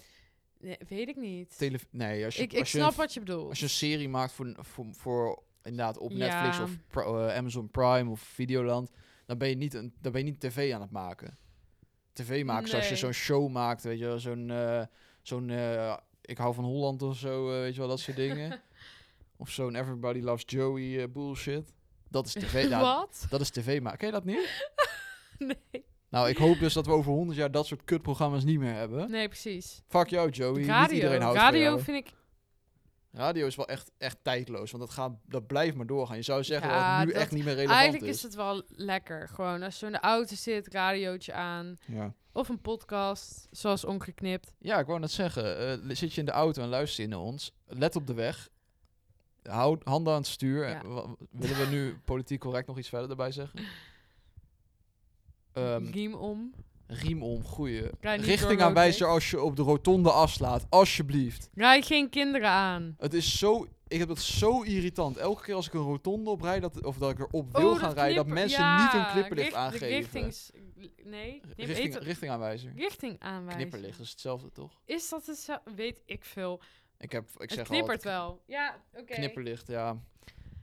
[0.61, 1.59] nee, weet ik niet.
[1.59, 3.49] Tele nee, als je, ik ik als je snap een, wat je bedoelt.
[3.49, 7.71] als je een serie maakt voor, voor, voor inderdaad op Netflix of Pro- eh, Amazon
[7.71, 8.91] Prime of Videoland,
[9.27, 11.37] dan ben je niet een, dan ben je niet tv aan het maken.
[12.13, 14.83] TV maken zoals je zo'n show maakt, weet je zo'n eh,
[15.23, 15.51] zo'n
[16.25, 18.61] ik hou van Holland of zo, eh, weet je wel, dat soort dingen.
[19.37, 21.73] of zo'n Everybody Loves Joey eh, bullshit.
[22.09, 22.69] Dat is tv.
[22.69, 23.27] nou, wat?
[23.31, 23.99] dat is tv maken.
[23.99, 24.71] Ken je dat niet?
[25.73, 25.85] nee.
[26.09, 29.11] Nou, ik hoop dus dat we over 100 jaar dat soort kutprogramma's niet meer hebben.
[29.11, 29.83] nee, precies.
[29.89, 30.59] Fuck jou, Joey.
[30.59, 30.95] Niet Radio.
[30.95, 32.13] iedereen houdt van Radio vind ik
[33.17, 36.17] Radio is wel echt, echt tijdloos, want dat, gaat, dat blijft maar doorgaan.
[36.17, 38.17] Je zou zeggen dat het nu dat- echt niet meer relevant Eigenlijk is.
[38.17, 39.29] is het wel lekker.
[39.29, 41.77] Gewoon als je in de auto zit, radiootje aan.
[41.87, 42.15] Ja.
[42.33, 44.55] Of een podcast, zoals Ongeknipt.
[44.59, 47.19] ja, ik wou net zeggen, eh, zit je in de auto en luister je naar
[47.21, 48.49] ons, let op de weg.
[49.43, 50.69] Hou handen aan het stuur.
[50.69, 50.83] Ja.
[50.83, 53.61] Eh, Willen we nu politiek correct nog iets verder erbij zeggen?
[55.93, 56.55] Riem om.
[56.95, 57.91] Riem om, goeie.
[58.01, 61.49] Richtingaanwijzer door als je op de rotonde afslaat, alsjeblieft.
[61.55, 62.95] Rij geen kinderen aan.
[62.99, 65.17] Het is zo, ik heb dat zo irritant.
[65.17, 67.93] Elke keer als ik een rotonde oprijd, dat, of dat ik erop wil Oh, gaan
[67.93, 69.89] rijden, dat mensen ja, niet hun knipperlicht richt- aangeven.
[69.89, 72.73] Richtings, nee, nee Richting, het- richtingaanwijzer.
[72.77, 73.61] richting aanwijzen.
[73.61, 74.81] Knipperlicht is hetzelfde, toch?
[74.85, 75.75] Is dat hetzelfde?
[75.75, 76.61] Weet ik veel.
[76.99, 78.43] Ik, heb, ik het zeg knippert altijd, wel.
[78.47, 79.15] Ja, oké.
[79.15, 79.97] Knipperlicht, ja.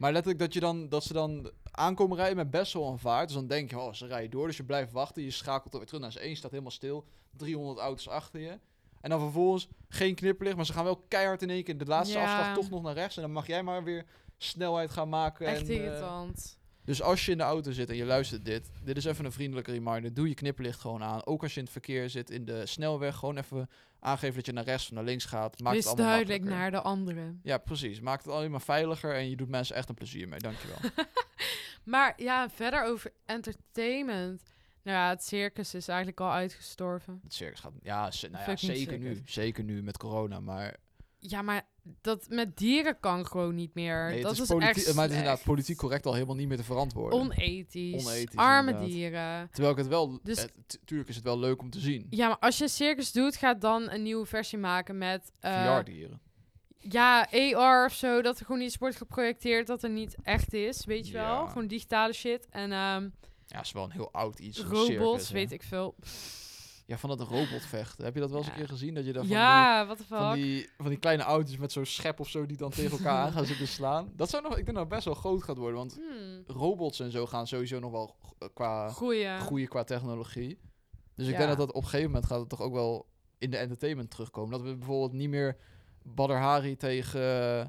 [0.02, 3.28] Maar letterlijk dat, je dan, dat ze dan aankomen rijden met best wel een vaart.
[3.28, 4.48] Dus dan denk je, oh, ze rijden door.
[4.48, 5.24] Dus je blijft wachten.
[5.24, 6.36] Je schakelt er weer terug naar één.
[6.36, 7.06] Staat helemaal stil.
[7.38, 8.60] 300 auto's achter je.
[9.02, 10.56] En dan vervolgens geen knipperlicht.
[10.56, 12.24] Maar ze gaan wel keihard in één keer de laatste Ja.
[12.24, 13.16] afslag toch nog naar rechts.
[13.16, 14.06] En dan mag jij maar weer
[14.38, 15.46] snelheid gaan maken.
[15.46, 16.58] Echt en, eh, irritant.
[16.92, 18.72] Dus als je in de auto zit en je luistert dit.
[18.84, 20.14] Dit is even een vriendelijke reminder.
[20.14, 21.26] Doe je knipperlicht gewoon aan.
[21.26, 23.16] Ook als je in het verkeer zit in de snelweg.
[23.16, 25.60] Gewoon even aangeven dat je naar rechts of naar links gaat.
[25.60, 27.40] Maakt het allemaal duidelijk naar de anderen.
[27.44, 28.00] Ja, precies.
[28.00, 30.40] Maakt het alleen maar veiliger en je doet mensen echt een plezier mee.
[30.40, 30.78] Dankjewel.
[31.84, 34.42] Maar ja, verder over entertainment.
[34.84, 37.20] Nou ja, het circus is eigenlijk al uitgestorven.
[37.24, 37.74] het circus gaat...
[37.82, 39.22] Ja, nou ja zeker nu.
[39.26, 40.40] Zeker nu met corona.
[40.40, 40.76] Maar
[41.24, 41.68] Ja, maar
[42.02, 44.10] dat met dieren kan gewoon niet meer.
[44.10, 46.64] nee, dat is, echt maar het is inderdaad politiek correct al helemaal niet meer te
[46.64, 47.20] verantwoorden.
[47.20, 48.06] Onethisch.
[48.06, 48.92] Onethisch, Arme inderdaad.
[48.92, 49.50] dieren.
[49.52, 50.20] Terwijl ik het wel...
[50.24, 52.08] Dus- Dus, tuurlijk is het wel leuk om te zien.
[52.10, 55.32] Ja, maar als je een circus doet, ga dan een nieuwe versie maken met...
[55.40, 56.22] eh, VR-dieren.
[56.78, 58.22] Ja, AR of zo.
[58.22, 60.86] Dat er gewoon iets wordt geprojecteerd dat er niet echt is.
[60.86, 61.48] Weet je wel?
[61.48, 62.48] Gewoon digitale shit.
[62.50, 63.10] En ehm,
[63.46, 64.60] Ja, is wel een heel oud iets.
[64.60, 65.96] robots, circus, weet ik veel.
[66.92, 68.06] Ja, van dat robotvechten.
[68.06, 68.54] Heb je dat wel eens Ja.
[68.54, 68.94] een keer gezien?
[68.94, 70.18] Dat je daar van die Ja, wat de fuck.
[70.18, 73.18] Van die, van die kleine auto's met zo'n schep of zo die dan tegen elkaar
[73.26, 74.12] aan gaan zitten slaan.
[74.16, 75.78] Dat zou nog, ik denk dat best wel groot gaat worden.
[75.78, 79.38] Want Hmm, robots en zo gaan sowieso nog wel eh, qua goeie.
[79.40, 80.60] groeien qua technologie.
[81.16, 81.38] Dus ik Ja.
[81.38, 84.12] denk dat dat op een gegeven moment gaat het toch ook wel in de entertainment
[84.12, 84.52] terugkomen.
[84.52, 85.58] Dat we bijvoorbeeld niet meer
[86.04, 87.66] Badr Hari tegen, eh,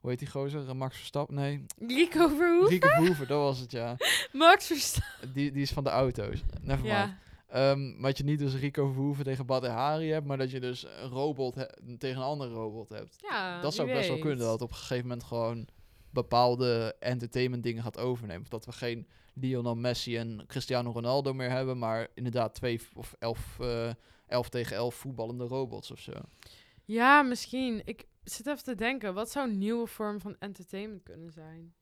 [0.00, 0.68] hoe heet die gozer?
[0.68, 1.34] Eh, Max Verstappen?
[1.34, 2.68] Nee, Rico Verhoeven?
[2.68, 3.96] Rico Verhoeven, dat was het ja.
[4.32, 5.32] Max Verstappen.
[5.32, 6.42] Die, die is van de auto's.
[6.60, 6.94] Never mind.
[6.96, 7.18] Ja.
[7.52, 10.84] Maar dat je niet dus Rico Verhoeven tegen Badr Hari hebt, maar dat je dus
[10.84, 11.54] een robot
[11.98, 13.16] tegen een andere robot hebt.
[13.28, 15.68] ja, dat zou best wel kunnen, dat op een gegeven moment gewoon
[16.10, 18.42] bepaalde entertainment dingen gaat overnemen.
[18.42, 23.14] Of dat we geen Lionel Messi en Cristiano Ronaldo meer hebben, maar inderdaad twee of
[23.18, 23.90] elf, eh,
[24.26, 26.12] elf tegen elf voetballende robots of zo.
[26.84, 27.82] Ja, misschien.
[27.84, 29.14] Ik zit even te denken.
[29.14, 31.74] Wat zou een nieuwe vorm van entertainment kunnen zijn?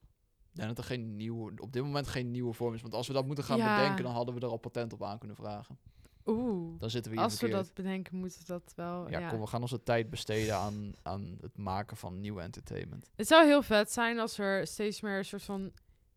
[0.52, 2.82] Denk dat er geen nieuwe, op dit moment geen nieuwe vorm is.
[2.82, 3.76] Want als we dat moeten gaan Ja.
[3.76, 5.78] bedenken, dan hadden we er al patent op aan kunnen vragen.
[6.26, 6.80] Oeh.
[6.80, 9.10] Dan zitten we hier Als we dat bedenken, moeten we dat wel...
[9.10, 13.10] ja, Ja, kom, we gaan onze tijd besteden aan, aan het maken van nieuwe entertainment.
[13.16, 15.72] Het zou heel vet zijn als er steeds meer een soort van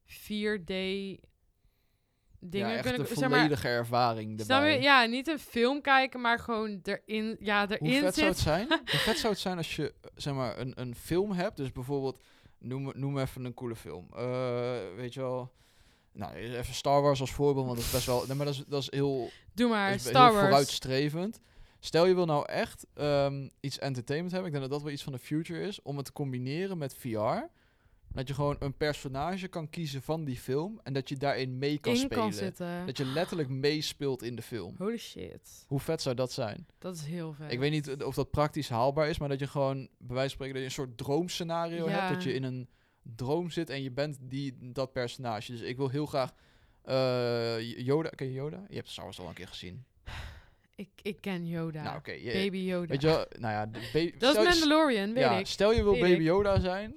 [0.07, 0.73] 4D
[2.49, 2.99] dingen ja, echt kunnen...
[3.01, 4.67] een zeg maar, volledige ervaring snap je?
[4.69, 4.81] erbij.
[4.81, 8.67] Ja, niet een film kijken, maar gewoon erin, ja, Hoe erin vet zou het zijn?
[8.67, 11.57] Hoe vet zou het zijn als je eh, zeg maar, een, een film hebt?
[11.57, 12.23] Dus bijvoorbeeld,
[12.63, 14.07] noem, noem even een coole film.
[14.15, 15.51] Eh, weet je wel...
[16.11, 18.23] Nou, even Star Wars als voorbeeld, want dat is best wel...
[18.27, 20.45] Nee, maar dat is, dat is heel, Doe maar, is Star heel Wars.
[20.45, 21.39] vooruitstrevend.
[21.79, 24.51] Stel je wil nou echt ehm, iets entertainment hebben.
[24.51, 25.81] Ik denk dat dat wel iets van de future is.
[25.81, 27.49] Om het te combineren met VR.
[28.13, 30.79] Dat je gewoon een personage kan kiezen van die film.
[30.83, 32.17] En dat je daarin mee kan in spelen.
[32.17, 32.85] kan zitten.
[32.85, 34.75] Dat je letterlijk meespeelt in de film.
[34.77, 35.65] Holy shit.
[35.67, 36.67] Hoe vet zou dat zijn?
[36.79, 37.51] Dat is heel vet.
[37.51, 40.29] Ik weet niet of dat praktisch haalbaar is, maar dat je gewoon bij wijze van
[40.29, 41.99] spreken dat je een soort droomscenario Ja.
[41.99, 42.13] hebt.
[42.13, 42.69] Dat je in een
[43.15, 45.51] droom zit en je bent die, dat personage.
[45.51, 46.31] Dus ik wil heel graag
[46.83, 48.09] eh, Yoda.
[48.09, 48.65] Ken je Yoda?
[48.69, 49.85] Je hebt Star al een keer gezien.
[50.75, 51.83] Ik, ik ken Yoda.
[51.83, 52.87] Nou, je- Baby Yoda.
[52.87, 53.65] Weet je wel, nou ja,
[54.17, 55.45] dat is Mandalorian, weet ja, ik.
[55.47, 56.23] Stel je wil Baby.
[56.23, 56.93] Yoda zijn,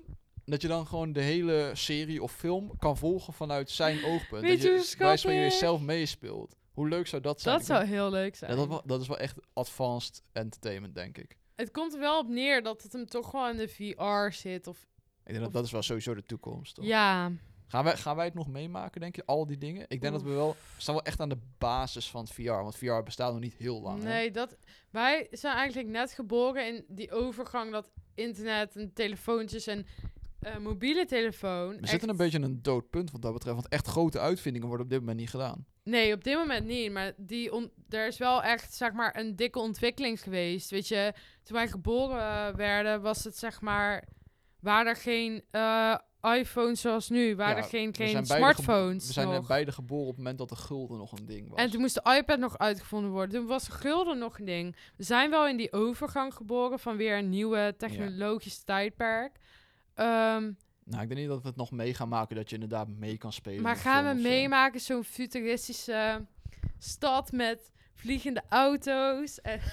[0.46, 4.42] dat je dan gewoon de hele serie of film kan volgen vanuit zijn oogpunt.
[4.42, 6.56] Weet dat je je bij spreken zelf meespeelt.
[6.72, 7.56] Hoe leuk zou dat zijn?
[7.56, 8.56] Dat zou heel leuk zijn.
[8.58, 11.36] ja, dat, dat is wel echt advanced entertainment, denk ik.
[11.54, 14.66] Het komt er wel op neer dat het hem toch wel in de VR zit.
[14.66, 14.86] Of, Ik
[15.24, 16.74] denk dat Of- dat is wel sowieso de toekomst.
[16.74, 16.84] Toch?
[16.84, 17.32] ja,
[17.68, 19.22] Gaan, wij, gaan wij het nog meemaken, denk je?
[19.26, 19.84] Al die dingen?
[19.88, 20.50] Ik denk dat we wel...
[20.76, 22.42] We staan wel echt aan de basis van VR.
[22.50, 24.02] Want VR bestaat nog niet heel lang.
[24.02, 24.08] hè?
[24.08, 24.56] nee, dat,
[24.90, 29.86] wij zijn eigenlijk net geboren in die overgang dat internet en telefoontjes en
[30.40, 31.68] eh, mobiele telefoon.
[31.68, 33.56] We echt- zitten een beetje aan een dood punt wat dat betreft.
[33.56, 35.66] Want echt grote uitvindingen worden op dit moment niet gedaan.
[35.84, 36.92] Nee, op dit moment niet.
[36.92, 40.70] Maar die on- er is wel echt, zeg maar, een dikke ontwikkeling geweest.
[40.70, 44.04] Weet je, toen wij geboren eh, werden, was het, zeg maar,
[44.60, 47.36] waren er geen eh, iPhones zoals nu.
[47.36, 49.46] Waren Ja, er geen, geen smartphones We zijn nog.
[49.46, 51.58] beide geboren op het moment dat de gulden nog een ding was.
[51.58, 53.34] En toen moest de iPad nog uitgevonden worden.
[53.34, 54.76] Toen was de gulden nog een ding.
[54.96, 59.38] We zijn wel in die overgang geboren van weer een nieuwe technologisch tijdperk.
[59.96, 60.52] Ehm,
[60.84, 63.16] Nou, ik denk niet dat we het nog mee gaan maken dat je inderdaad mee
[63.18, 63.62] kan spelen.
[63.62, 66.26] maar in gaan we meemaken zo'n futuristische
[66.78, 69.40] stad met vliegende auto's?
[69.40, 69.60] En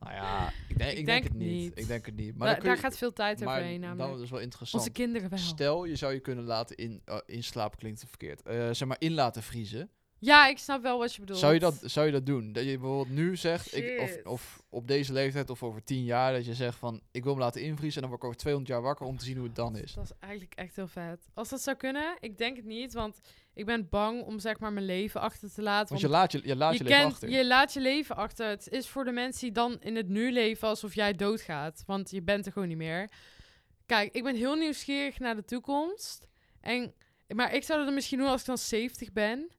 [0.00, 1.48] Nou ja, ik denk, ik Ik denk, denk het niet.
[1.50, 1.78] niet.
[1.78, 2.36] Ik denk het niet.
[2.36, 4.10] Maar da- daar je- gaat veel tijd overheen namelijk.
[4.12, 4.82] Dat is wel interessant.
[4.82, 5.38] Onze kinderen wel.
[5.38, 8.42] Stel, je zou je kunnen laten in, uh, inslapen, klinkt het verkeerd.
[8.42, 9.90] Eh, zeg maar, in laten vriezen.
[10.24, 11.38] Ja, ik snap wel wat je bedoelt.
[11.38, 12.52] Zou je, dat, zou je dat doen?
[12.52, 16.32] Dat je bijvoorbeeld nu zegt, ik, of, of op deze leeftijd of over tien jaar,
[16.32, 18.72] dat je zegt van, ik wil me laten invriezen en dan word ik over 200
[18.74, 19.92] jaar wakker om te zien hoe het dan is.
[19.94, 21.28] Dat is eigenlijk echt heel vet.
[21.34, 23.20] Als dat zou kunnen, ik denk het niet, want
[23.54, 25.88] ik ben bang om zeg maar mijn leven achter te laten.
[25.88, 27.30] Want je laat je, je, laat je, je, leven kent, achter.
[27.30, 28.48] je laat je leven achter.
[28.48, 31.82] Het is voor de mensen die dan in het nu leven alsof jij doodgaat.
[31.86, 33.10] Want je bent er gewoon niet meer.
[33.86, 36.28] Kijk, ik ben heel nieuwsgierig naar de toekomst.
[36.60, 36.94] En,
[37.34, 39.50] maar ik zou dat misschien doen als ik dan 70 ben.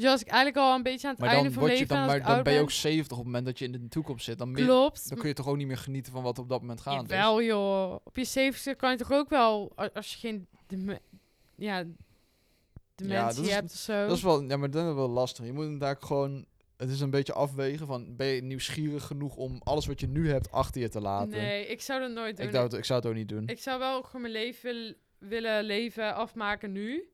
[0.00, 2.06] Je, als ik eigenlijk al een beetje aan het maar einde van je, leven dan,
[2.06, 4.38] maar dan ben je ook 70 op het moment dat je in de toekomst zit.
[4.38, 5.08] Dan, Klopt.
[5.08, 7.20] dan kun je toch ook niet meer genieten van wat op dat moment gaande is.
[7.20, 7.96] Wel joh.
[8.04, 10.46] Op je 70 kan je toch ook wel, als je geen
[11.56, 11.84] ja,
[12.94, 14.06] dementie is- hebt of zo.
[14.06, 15.44] Dat is wel, ja, maar dat is wel lastig.
[15.44, 16.44] Je moet inderdaad gewoon,
[16.76, 20.30] het is een beetje afwegen van, ben je nieuwsgierig genoeg om alles wat je nu
[20.30, 21.28] hebt achter je te laten?
[21.30, 22.46] nee, ik zou dat nooit doen.
[22.46, 23.46] ik, zou het, ik zou het ook niet doen.
[23.46, 24.92] Ik zou wel gewoon mijn leven wil-
[25.28, 27.08] willen leven afmaken nu.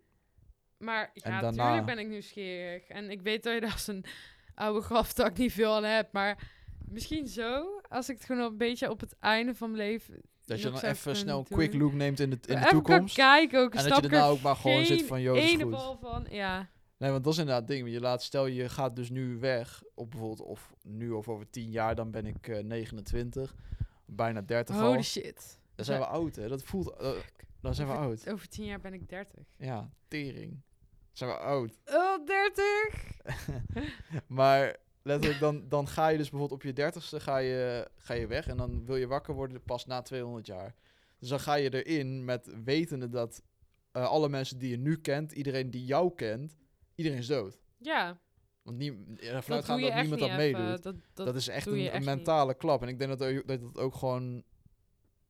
[0.78, 2.88] Maar ja, daarna- natuurlijk ben ik nieuwsgierig.
[2.88, 4.04] En ik weet dat je daar als een
[4.54, 6.12] oude graftak niet veel aan hebt.
[6.12, 6.50] Maar
[6.88, 10.20] misschien zo, als ik het gewoon een beetje op het einde van mijn leven...
[10.44, 13.14] dat je dan even snel een quick look neemt in de, in de toekomst.
[13.14, 13.74] kijken ook.
[13.74, 15.70] En dat je daarna er ook maar gewoon zit van, joh, is goed.
[15.70, 16.26] bal van.
[16.30, 17.90] Ja, Nee, want dat is inderdaad het ding.
[17.90, 21.70] Je laat, stel je gaat dus nu weg, op bijvoorbeeld, of nu of over tien
[21.70, 23.54] jaar, dan ben ik eh, 29,
[24.06, 24.82] bijna 30 al.
[24.86, 25.58] holy shit.
[25.74, 26.48] Dan zijn we oud, hè?
[26.48, 27.10] Dat voelt, eh,
[27.64, 28.28] dan zijn we Over- oud.
[28.28, 29.46] Over tien jaar ben ik 30.
[29.56, 30.62] Ja, tering.
[31.12, 31.78] Zijn we oud.
[31.86, 33.20] Oh, 30!
[34.38, 38.26] maar letterlijk, dan, dan ga je dus bijvoorbeeld op je dertigste ga je, ga je
[38.26, 40.74] weg en dan wil je wakker worden pas na 200 jaar.
[41.18, 43.42] Dus dan ga je erin met wetende dat
[43.92, 46.56] eh, alle mensen die je nu kent, iedereen die jou kent,
[46.94, 47.60] iedereen is dood.
[47.78, 48.20] Ja,
[48.62, 50.82] Want nie, ervan dat uitgaan doe je dat niemand niet dat meedoet.
[50.82, 52.04] Dat, dat, Dat, is echt een, niet.
[52.04, 52.82] mentale klap.
[52.82, 54.42] En ik denk dat, dat ook gewoon...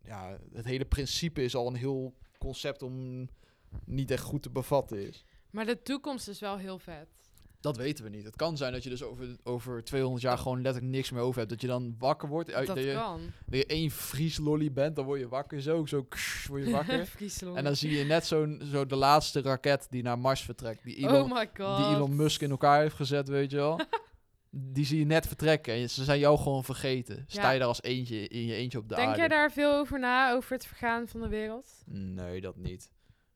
[0.03, 3.29] Ja, het hele principe is al een heel concept om
[3.85, 5.25] niet echt goed te bevatten is.
[5.51, 7.07] Maar de toekomst is wel heel vet.
[7.61, 8.25] Dat weten we niet.
[8.25, 11.39] Het kan zijn dat je dus over, over 200 jaar gewoon letterlijk niks meer over
[11.39, 11.51] hebt.
[11.51, 12.53] Dat je dan wakker wordt.
[12.53, 13.21] uit- dat dat, je, kan.
[13.47, 15.87] dat je één vrieslolly bent, dan word je wakker zo.
[15.87, 17.09] Zo ksh, word je wakker.
[17.55, 20.85] En dan zie je net zo'n zo de laatste raket die naar Mars vertrekt.
[20.85, 21.77] Die Elon, oh my god.
[21.77, 23.81] die Elon Musk in elkaar heeft gezet, weet je wel.
[24.57, 25.75] die zie je net vertrekken.
[25.75, 27.25] En ze zijn jou gewoon vergeten.
[27.27, 29.19] Sta je daar als eentje in je eentje op de Denk aarde.
[29.21, 31.67] jij daar veel over na, over het vergaan van de wereld?
[31.87, 32.91] Nee, dat niet.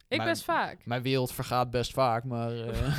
[0.09, 0.87] Ik Mijn- best vaak.
[0.87, 2.99] Mijn wereld vergaat best vaak, maar eh,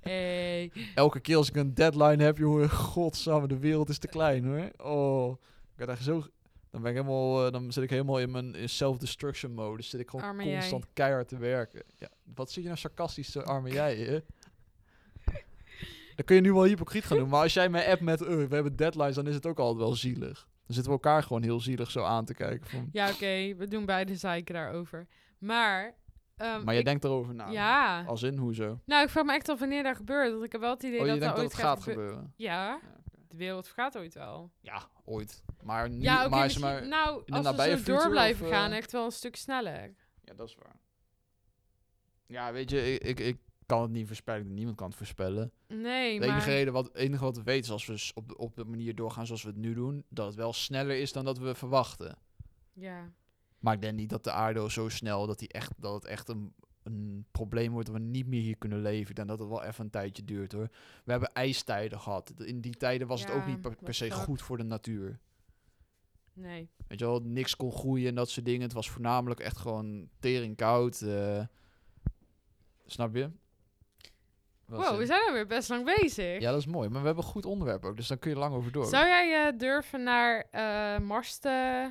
[0.00, 0.72] Hey.
[0.94, 4.70] elke keer als ik een deadline heb, jongen, godsamme, de wereld is te klein hoor.
[4.90, 5.32] Oh,
[5.70, 6.24] ik ben echt zo...
[6.70, 9.76] Dan ben ik helemaal, eh, dan zit ik helemaal in mijn in self-destruction mode.
[9.76, 10.54] Dus zit ik gewoon Arme jij.
[10.58, 11.82] constant keihard te werken.
[11.96, 14.18] Ja, wat zit je nou sarcastisch arme jij, hè?
[16.14, 17.28] Dan kun je nu wel hypocriet gaan doen.
[17.28, 19.78] Maar als jij mij appt met, uh, we hebben deadlines, dan is het ook altijd
[19.78, 20.48] wel zielig.
[20.66, 22.66] Dan zitten we elkaar gewoon heel zielig zo aan te kijken.
[22.70, 25.06] Van, Ja, oké, we doen beide zeiken daarover.
[25.38, 25.94] Maar...
[26.36, 27.48] ehm, maar je ik- denkt erover na.
[27.48, 28.04] Ja.
[28.06, 28.80] Als in, hoezo?
[28.86, 30.32] Nou, ik vraag me echt af wanneer dat gebeurt.
[30.32, 31.82] Want ik heb wel het idee Oh, je dat denkt dat dat ooit het gaat
[31.82, 32.06] gebeuren.
[32.08, 32.32] gebeuren?
[32.36, 32.80] Ja,
[33.28, 34.50] de wereld vergaat ooit wel.
[34.60, 35.42] Ja, ooit.
[35.62, 38.58] Maar nu, ja, maar, maar, nou, als we zo door blijven of, eh?
[38.58, 39.94] gaan, echt wel een stuk sneller.
[40.24, 40.76] Ja, dat is waar.
[42.26, 44.54] Ja, weet je, ik, ik, ik kan het niet voorspellen.
[44.54, 45.52] Niemand kan het voorspellen.
[45.68, 46.44] Nee, De enige, maar...
[46.48, 48.94] reden wat, het enige wat we weten is als we op, de- op de manier
[48.94, 52.16] doorgaan zoals we het nu doen, dat het wel sneller is dan dat we verwachten.
[52.72, 53.12] Ja.
[53.58, 56.28] Maar ik denk niet dat de aarde zo snel, dat, die echt, dat het echt
[56.28, 59.10] een, een probleem wordt dat we niet meer hier kunnen leven.
[59.10, 60.68] Ik denk dat het wel even een tijdje duurt hoor.
[61.04, 62.32] We hebben ijstijden gehad.
[62.40, 65.18] In die tijden was het ook niet per, se goed voor de natuur.
[66.32, 66.68] Nee.
[66.86, 68.62] Weet je wel, niks kon groeien en dat soort dingen.
[68.62, 71.00] Het was voornamelijk echt gewoon tering koud.
[71.00, 71.44] eh.
[72.86, 73.30] snap je?
[74.76, 76.40] Wow, we zijn alweer best lang bezig.
[76.40, 76.88] Ja, dat is mooi.
[76.88, 78.86] Maar we hebben een goed onderwerp ook, dus dan kun je lang over door.
[78.86, 81.90] Zou jij eh, durven naar eh, Mars te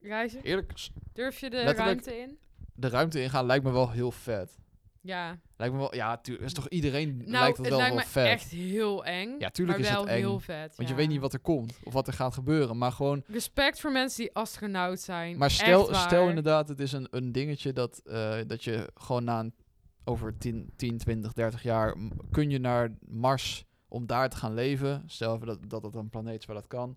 [0.00, 0.42] reizen?
[0.42, 0.72] Eerlijk,
[1.12, 2.38] Durf je de Letterlijk- ruimte in?
[2.74, 4.58] de ruimte ingaan lijkt me wel heel vet.
[5.02, 5.38] Ja.
[5.56, 6.46] Lijkt me wel, ja, tuurlijk.
[6.46, 8.26] Is toch iedereen Nou, lijkt dat het wel lijkt wel me vet.
[8.26, 9.34] echt heel eng.
[9.38, 10.76] Ja, tuurlijk maar is wel het eng, heel vet.
[10.76, 10.94] Want ja.
[10.94, 12.78] je weet niet wat er komt of wat er gaat gebeuren.
[12.78, 15.38] Maar gewoon, Respect voor mensen die astronaut zijn.
[15.38, 19.40] maar stel, stel inderdaad, het is een, een dingetje dat, eh, dat je gewoon na
[19.40, 19.54] een,
[20.04, 21.96] over 10, 10, 20, 30 jaar
[22.30, 25.02] kun je naar Mars om daar te gaan leven.
[25.06, 26.96] Stel even dat, dat het een planeet is waar dat kan.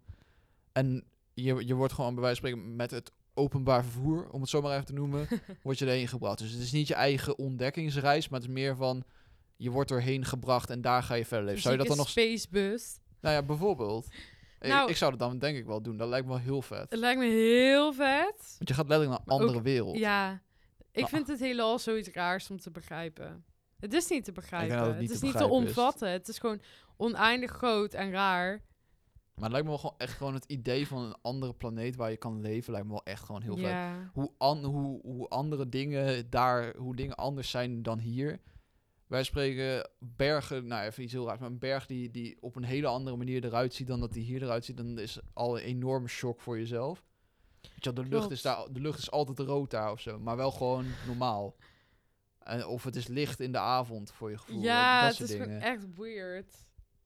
[0.71, 4.49] En je, je wordt gewoon bij wijze van spreken met het openbaar vervoer, om het
[4.49, 5.27] zo maar even te noemen,
[5.63, 6.37] word je erheen gebracht.
[6.39, 9.03] Dus het is niet je eigen ontdekkingsreis, maar het is meer van,
[9.55, 11.61] je wordt erheen gebracht en daar ga je verder leven.
[11.61, 12.09] Zou je dat dan nog...
[12.09, 12.99] Spacebus.
[13.21, 14.05] Nou ja, bijvoorbeeld.
[14.59, 15.97] Ik- Nou- ik, zou dat dan denk ik wel doen.
[15.97, 16.85] Dat lijkt me wel heel vet.
[16.89, 18.55] Het lijkt me heel vet.
[18.57, 19.97] Want je gaat letterlijk naar een ook- andere wereld.
[19.97, 20.41] Ja,
[20.93, 21.09] ik Nou.
[21.15, 23.45] vind het heelal zoiets raars om te begrijpen.
[23.79, 24.95] Het is niet te begrijpen.
[24.95, 25.49] het is te niet te is.
[25.49, 26.11] omvatten.
[26.11, 26.61] Het is gewoon
[26.97, 28.61] oneindig groot en raar.
[29.33, 32.09] Maar het lijkt me wel gewoon echt gewoon het idee van een andere planeet waar
[32.09, 33.65] je kan leven, lijkt me wel echt gewoon heel vet.
[33.65, 34.09] ja.
[34.13, 38.41] Hoe, an, hoe, hoe andere dingen daar, hoe dingen anders zijn dan hier.
[39.07, 42.63] Wij spreken bergen, nou even iets heel raars, maar een berg die, die op een
[42.63, 45.63] hele andere manier eruit ziet dan dat die hier eruit ziet, dan is al een
[45.63, 47.03] enorme shock voor jezelf.
[47.75, 48.31] Je, de lucht, Klopt.
[48.31, 51.55] is daar, de lucht is altijd rood daar of zo, maar wel gewoon normaal.
[52.39, 54.61] En of het is licht in de avond voor je gevoel.
[54.61, 55.61] Ja, dat het soort is dingen.
[55.61, 56.55] gewoon echt weird.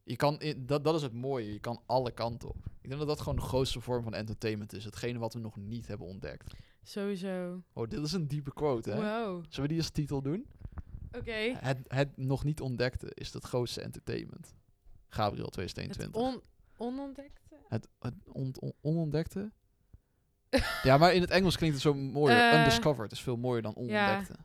[0.03, 1.53] Je kan, dat, dat is het mooie.
[1.53, 2.65] Je kan alle kanten op.
[2.81, 4.83] Ik denk dat dat gewoon de grootste vorm van entertainment is.
[4.85, 6.53] Hetgene wat we nog niet hebben ontdekt.
[6.83, 7.63] Sowieso.
[7.73, 8.95] Oh, dit is een diepe quote, hè?
[8.95, 9.43] Wow.
[9.49, 10.47] Zullen we die als titel doen?
[11.11, 11.31] Oké.
[11.57, 14.53] Het, het nog niet ontdekte is het grootste entertainment.
[15.07, 16.21] Gabriel Het 2022.
[16.21, 16.41] on
[16.77, 17.55] onontdekte?
[17.67, 19.51] Het, het on- on- onontdekte?
[20.83, 22.51] Ja, maar in het Engels klinkt het zo mooier.
[22.51, 24.09] Eh, Undiscovered is veel mooier dan ja.
[24.09, 24.43] onontdekte.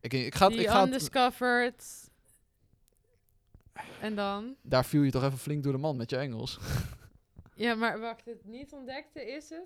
[0.00, 2.10] Ik, ik ga, het- ik ga undiscovered.
[4.00, 4.56] En dan?
[4.62, 6.58] daar viel je toch even flink door de man met je Engels.
[7.54, 9.64] Ja, maar wacht, het niet ontdekte is het?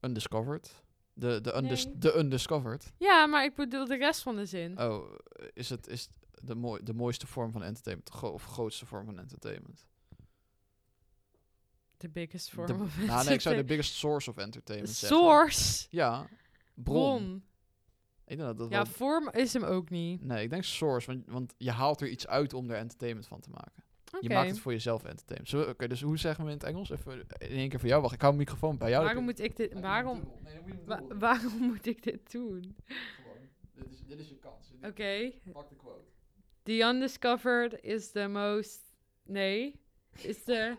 [0.00, 0.82] Undiscovered.
[1.12, 1.98] De, de, undis, Nee.
[1.98, 2.92] de undiscovered.
[2.96, 4.80] Ja, maar ik bedoel de rest van de zin.
[4.80, 5.14] Oh,
[5.54, 6.08] is het is
[6.42, 9.86] de, mooi, de mooiste vorm van entertainment, of grootste vorm van entertainment?
[12.00, 15.18] The biggest form De, of nou, nee, ik zou de biggest source of entertainment zeggen.
[15.18, 15.86] Source.
[15.90, 16.28] Ja,
[16.74, 16.84] bron.
[16.84, 17.42] Bron.
[18.24, 20.24] Ik denk dat dat Ja, vorm is hem ook niet.
[20.24, 23.40] Nee, ik denk source, want, want je haalt er iets uit om er entertainment van
[23.40, 23.84] te maken.
[24.20, 25.68] Je maakt het voor jezelf entertainment.
[25.68, 26.90] Oké, dus hoe zeggen we in het Engels?
[26.90, 28.02] Even in één keer voor jou.
[28.02, 29.04] Wacht, ik hou mijn microfoon bij jou.
[29.04, 29.80] Waarom moet ik dit...
[29.80, 30.32] Waarom,
[30.84, 32.76] wa- waarom moet ik dit doen?
[33.74, 34.72] Dit is, dit is je kans.
[34.82, 35.32] Oké.
[35.52, 36.04] Pak de quote.
[36.62, 38.80] The undiscovered is the most...
[39.24, 39.80] Nee.
[40.22, 40.76] Is the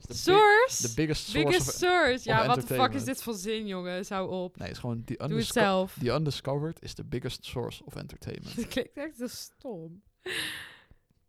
[0.00, 0.94] The source.
[0.94, 1.74] biggest source biggest of...
[1.74, 2.28] source.
[2.28, 4.08] Ja, wat de fuck is dit voor zin, jongens?
[4.08, 4.56] Hou op.
[4.56, 5.04] Nee, het is gewoon...
[5.04, 5.96] The, Doe het undisco- zelf.
[6.00, 8.54] the undiscovered is the biggest source of entertainment.
[8.56, 10.02] Het klinkt echt zo stom.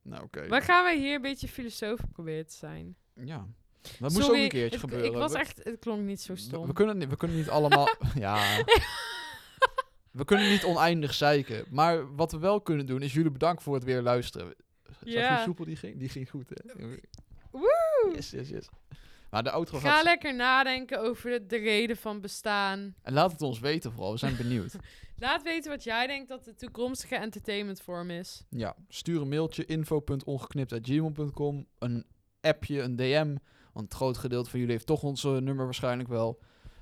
[0.02, 0.48] nou, oké.
[0.48, 2.96] Maar gaan we hier een beetje filosofisch proberen te zijn?
[3.14, 3.48] Ja.
[4.00, 5.08] Dat moest ook een keertje het- gebeuren.
[5.12, 5.64] Ik was echt...
[5.64, 6.66] Het klonk niet zo stom.
[6.68, 7.88] we, kunnen, niet- we kunnen niet allemaal...
[8.16, 8.64] ja.
[10.12, 11.66] We kunnen niet oneindig zeiken.
[11.70, 14.54] Maar wat we wel kunnen doen, is jullie bedanken voor het weer luisteren.
[14.86, 15.36] Zag je Ja.
[15.36, 16.00] hoe soepel die ging?
[16.00, 16.86] Die ging goed, hè?
[18.15, 18.70] Yes, yes, yes.
[19.30, 20.04] Maar de outro Ga gaat...
[20.04, 22.96] lekker nadenken over de, de reden van bestaan.
[23.02, 24.76] En laat het ons weten vooral, we zijn benieuwd.
[25.20, 28.43] Laat weten wat jij denkt dat de toekomstige entertainmentvorm is.
[28.50, 32.06] ja, stuur een mailtje info.ongeknipt.gmail.com Een
[32.41, 33.36] appje, een DM.
[33.74, 36.39] Want het groot gedeelte van jullie heeft toch ons eh, nummer waarschijnlijk wel.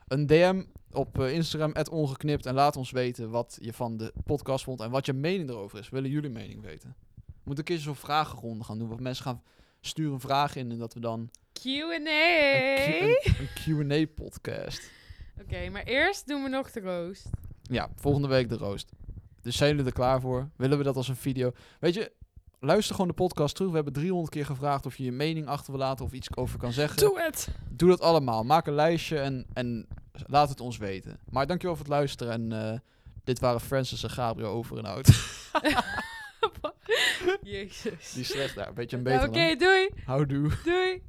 [0.07, 2.45] Een DM op eh, Instagram, ongeknipt.
[2.45, 5.79] En laat ons weten wat je van de podcast vond en wat je mening erover
[5.79, 5.89] is.
[5.89, 6.95] We willen jullie mening weten.
[7.25, 8.88] We moeten een keer zo'n vragenronde gaan doen.
[8.88, 9.41] Waar mensen gaan
[9.88, 11.95] sturen vragen in en dat we dan Q&A.
[11.95, 14.91] een, een, een Q&A-podcast.
[15.41, 17.30] Oké, maar eerst doen we nog de roost.
[17.62, 18.91] Ja, volgende week de roost.
[19.41, 20.50] Dus zijn jullie er klaar voor?
[20.56, 21.52] Willen we dat als een video?
[21.80, 22.12] Weet je,
[22.60, 23.69] luister gewoon de podcast terug.
[23.69, 26.60] We hebben 300 keer gevraagd of je je mening achter wil laten of iets over
[26.60, 26.98] kan zeggen.
[26.98, 27.48] Doe het!
[27.69, 28.43] Doe dat allemaal.
[28.43, 29.88] Maak een lijstje en, en
[30.26, 31.19] laat het ons weten.
[31.30, 32.34] Maar dankjewel voor het luisteren.
[32.34, 32.80] En eh,
[33.24, 35.10] dit waren Francis en Gabriel over en out.
[37.41, 38.12] Jezus.
[38.13, 38.67] Die is slecht daar.
[38.67, 39.58] Een beetje een Oké, beter.
[39.58, 39.89] doei!
[40.06, 40.50] Houdoe.
[40.63, 41.02] Doei!